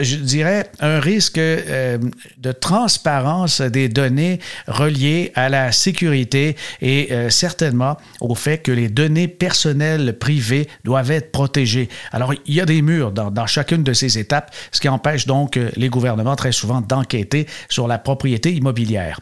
je 0.00 0.16
dirais, 0.16 0.66
un 0.80 1.00
risque 1.00 1.38
euh, 1.38 1.98
de 2.38 2.52
transparence 2.52 3.60
des 3.60 3.88
données 3.88 4.40
reliées 4.66 5.32
à 5.34 5.48
la 5.48 5.72
sécurité 5.72 6.56
et 6.80 7.08
euh, 7.12 7.30
certainement 7.30 7.96
au 8.20 8.34
fait 8.34 8.58
que 8.58 8.72
les 8.72 8.88
données 8.88 9.28
personnelles 9.28 10.18
privées 10.18 10.68
doivent 10.84 11.10
être 11.10 11.32
protégées. 11.32 11.88
Alors, 12.12 12.34
il 12.46 12.54
y 12.54 12.60
a 12.60 12.66
des 12.66 12.82
murs 12.82 13.12
dans, 13.12 13.30
dans 13.30 13.46
chacune 13.46 13.82
de 13.82 13.92
ces 13.92 14.18
étapes, 14.18 14.54
ce 14.72 14.80
qui 14.80 14.88
empêche 14.88 15.26
donc 15.26 15.58
les 15.76 15.88
gouvernements 15.88 16.36
très 16.36 16.52
souvent 16.52 16.80
d'enquêter 16.80 17.46
sur 17.68 17.88
la 17.88 17.98
propriété 17.98 18.52
immobilière. 18.52 19.20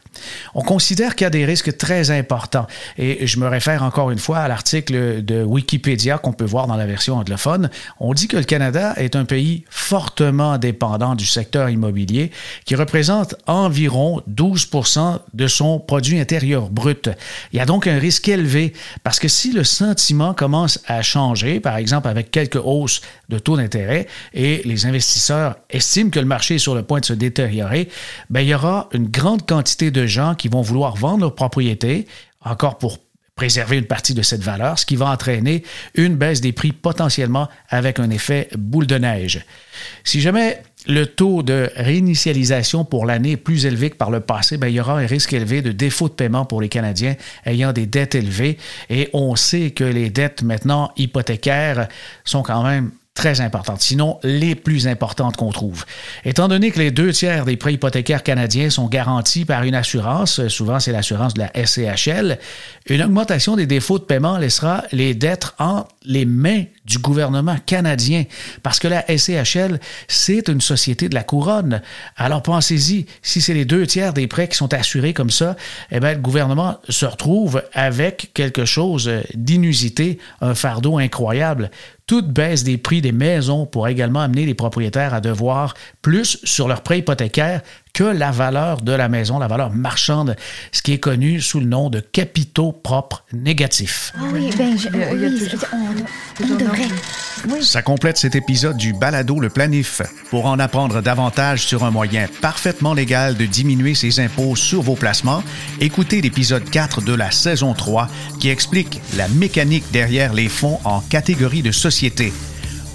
On 0.54 0.62
considère 0.62 1.14
qu'il 1.14 1.24
y 1.24 1.26
a 1.26 1.30
des 1.30 1.44
risques 1.44 1.76
très 1.76 2.10
importants 2.10 2.66
et 2.98 3.26
je 3.26 3.38
me 3.38 3.46
réfère 3.46 3.82
encore 3.82 4.10
une 4.10 4.18
fois 4.18 4.38
à 4.38 4.48
l'article 4.48 5.24
de 5.24 5.42
Wikipédia 5.42 6.18
qu'on 6.18 6.32
peut 6.32 6.44
voir 6.44 6.66
dans 6.66 6.76
la 6.76 6.86
version 6.86 7.16
anglophone. 7.16 7.70
On 8.00 8.14
dit 8.14 8.28
que 8.28 8.36
le 8.36 8.44
Canada 8.44 8.94
est 8.96 9.11
un 9.16 9.24
pays 9.24 9.64
fortement 9.70 10.58
dépendant 10.58 11.14
du 11.14 11.26
secteur 11.26 11.70
immobilier 11.70 12.30
qui 12.64 12.74
représente 12.74 13.34
environ 13.46 14.22
12 14.26 14.68
de 15.34 15.46
son 15.46 15.78
produit 15.78 16.18
intérieur 16.18 16.70
brut. 16.70 17.10
Il 17.52 17.56
y 17.56 17.60
a 17.60 17.66
donc 17.66 17.86
un 17.86 17.98
risque 17.98 18.28
élevé 18.28 18.72
parce 19.02 19.18
que 19.18 19.28
si 19.28 19.52
le 19.52 19.64
sentiment 19.64 20.34
commence 20.34 20.80
à 20.86 21.02
changer, 21.02 21.60
par 21.60 21.76
exemple 21.76 22.08
avec 22.08 22.30
quelques 22.30 22.60
hausses 22.62 23.00
de 23.28 23.38
taux 23.38 23.56
d'intérêt 23.56 24.06
et 24.34 24.62
les 24.64 24.86
investisseurs 24.86 25.56
estiment 25.70 26.10
que 26.10 26.20
le 26.20 26.26
marché 26.26 26.56
est 26.56 26.58
sur 26.58 26.74
le 26.74 26.82
point 26.82 27.00
de 27.00 27.04
se 27.04 27.12
détériorer, 27.12 27.88
ben, 28.30 28.40
il 28.40 28.48
y 28.48 28.54
aura 28.54 28.88
une 28.92 29.08
grande 29.08 29.46
quantité 29.46 29.90
de 29.90 30.06
gens 30.06 30.34
qui 30.34 30.48
vont 30.48 30.62
vouloir 30.62 30.96
vendre 30.96 31.20
leur 31.20 31.34
propriété 31.34 32.06
encore 32.44 32.78
pour 32.78 32.98
préserver 33.34 33.78
une 33.78 33.86
partie 33.86 34.14
de 34.14 34.22
cette 34.22 34.42
valeur, 34.42 34.78
ce 34.78 34.86
qui 34.86 34.96
va 34.96 35.06
entraîner 35.06 35.62
une 35.94 36.16
baisse 36.16 36.40
des 36.40 36.52
prix 36.52 36.72
potentiellement 36.72 37.48
avec 37.68 37.98
un 37.98 38.10
effet 38.10 38.48
boule 38.56 38.86
de 38.86 38.96
neige. 38.96 39.44
Si 40.04 40.20
jamais 40.20 40.62
le 40.86 41.06
taux 41.06 41.42
de 41.42 41.70
réinitialisation 41.76 42.84
pour 42.84 43.06
l'année 43.06 43.32
est 43.32 43.36
plus 43.36 43.66
élevé 43.66 43.90
que 43.90 43.96
par 43.96 44.10
le 44.10 44.20
passé, 44.20 44.58
bien, 44.58 44.68
il 44.68 44.74
y 44.74 44.80
aura 44.80 44.98
un 44.98 45.06
risque 45.06 45.32
élevé 45.32 45.62
de 45.62 45.72
défaut 45.72 46.08
de 46.08 46.14
paiement 46.14 46.44
pour 46.44 46.60
les 46.60 46.68
Canadiens 46.68 47.14
ayant 47.46 47.72
des 47.72 47.86
dettes 47.86 48.14
élevées. 48.14 48.58
Et 48.90 49.08
on 49.12 49.36
sait 49.36 49.70
que 49.70 49.84
les 49.84 50.10
dettes 50.10 50.42
maintenant 50.42 50.92
hypothécaires 50.96 51.88
sont 52.24 52.42
quand 52.42 52.62
même 52.64 52.90
très 53.14 53.40
importantes, 53.40 53.82
sinon 53.82 54.18
les 54.22 54.54
plus 54.54 54.88
importantes 54.88 55.36
qu'on 55.36 55.50
trouve. 55.50 55.84
Étant 56.24 56.48
donné 56.48 56.70
que 56.70 56.78
les 56.78 56.90
deux 56.90 57.12
tiers 57.12 57.44
des 57.44 57.56
prêts 57.56 57.74
hypothécaires 57.74 58.22
canadiens 58.22 58.70
sont 58.70 58.88
garantis 58.88 59.44
par 59.44 59.64
une 59.64 59.74
assurance, 59.74 60.48
souvent 60.48 60.80
c'est 60.80 60.92
l'assurance 60.92 61.34
de 61.34 61.40
la 61.40 61.66
SCHL, 61.66 62.38
une 62.88 63.02
augmentation 63.02 63.54
des 63.56 63.66
défauts 63.66 63.98
de 63.98 64.04
paiement 64.04 64.38
laissera 64.38 64.84
les 64.92 65.14
dettes 65.14 65.52
entre 65.58 65.88
les 66.04 66.24
mains 66.24 66.64
du 66.84 66.98
gouvernement 66.98 67.56
canadien, 67.64 68.24
parce 68.62 68.78
que 68.78 68.88
la 68.88 69.04
SCHL, 69.06 69.78
c'est 70.08 70.48
une 70.48 70.60
société 70.60 71.08
de 71.08 71.14
la 71.14 71.22
couronne. 71.22 71.80
Alors 72.16 72.42
pensez-y, 72.42 73.06
si 73.22 73.40
c'est 73.40 73.54
les 73.54 73.64
deux 73.64 73.86
tiers 73.86 74.12
des 74.12 74.26
prêts 74.26 74.48
qui 74.48 74.56
sont 74.56 74.74
assurés 74.74 75.12
comme 75.12 75.30
ça, 75.30 75.56
eh 75.90 76.00
bien, 76.00 76.14
le 76.14 76.20
gouvernement 76.20 76.78
se 76.88 77.06
retrouve 77.06 77.62
avec 77.72 78.30
quelque 78.34 78.64
chose 78.64 79.10
d'inusité, 79.34 80.18
un 80.40 80.54
fardeau 80.54 80.98
incroyable. 80.98 81.70
Toute 82.06 82.28
baisse 82.28 82.64
des 82.64 82.78
prix 82.78 83.00
des 83.00 83.12
maisons 83.12 83.64
pourrait 83.64 83.92
également 83.92 84.20
amener 84.20 84.44
les 84.44 84.54
propriétaires 84.54 85.14
à 85.14 85.20
devoir 85.20 85.74
plus 86.02 86.38
sur 86.42 86.66
leurs 86.66 86.82
prêts 86.82 86.98
hypothécaires 86.98 87.62
que 87.92 88.04
la 88.04 88.30
valeur 88.30 88.80
de 88.80 88.92
la 88.92 89.08
maison, 89.08 89.38
la 89.38 89.48
valeur 89.48 89.70
marchande, 89.70 90.36
ce 90.72 90.82
qui 90.82 90.92
est 90.92 90.98
connu 90.98 91.40
sous 91.40 91.60
le 91.60 91.66
nom 91.66 91.90
de 91.90 92.00
capitaux 92.00 92.72
propres 92.72 93.24
négatifs. 93.32 94.12
Ah 94.16 94.22
oui, 94.32 94.50
on, 94.58 96.54
devrait. 96.56 96.88
Ça 97.60 97.82
complète 97.82 98.16
cet 98.16 98.34
épisode 98.34 98.76
du 98.76 98.92
Balado 98.92 99.40
Le 99.40 99.50
Planif. 99.50 100.00
Pour 100.30 100.46
en 100.46 100.58
apprendre 100.58 101.02
davantage 101.02 101.66
sur 101.66 101.84
un 101.84 101.90
moyen 101.90 102.28
parfaitement 102.40 102.94
légal 102.94 103.36
de 103.36 103.46
diminuer 103.46 103.94
ses 103.94 104.20
impôts 104.20 104.56
sur 104.56 104.82
vos 104.82 104.96
placements, 104.96 105.42
écoutez 105.80 106.20
l'épisode 106.20 106.68
4 106.68 107.02
de 107.02 107.14
la 107.14 107.30
saison 107.30 107.74
3 107.74 108.08
qui 108.40 108.48
explique 108.48 109.00
la 109.16 109.28
mécanique 109.28 109.84
derrière 109.92 110.32
les 110.32 110.48
fonds 110.48 110.78
en 110.84 111.00
catégorie 111.00 111.62
de 111.62 111.72
société. 111.72 112.32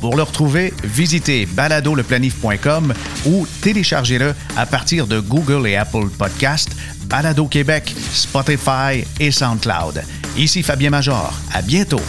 Pour 0.02 0.16
le 0.16 0.24
retrouver, 0.24 0.74
visitez 0.84 1.46
baladoleplanif.com 1.46 2.94
ou 3.26 3.48
téléchargez-le 3.62 4.34
à 4.56 4.66
partir 4.66 5.08
de 5.08 5.20
Google 5.20 5.68
et 5.68 5.76
Apple 5.76 6.10
Podcasts, 6.18 6.76
Balado 7.06 7.48
Québec, 7.48 7.96
Spotify 8.12 9.06
et 9.20 9.32
SoundCloud. 9.32 10.04
Ici 10.38 10.62
Fabien 10.62 10.92
Major. 10.92 11.34
À 11.54 11.62
bientôt. 11.62 12.02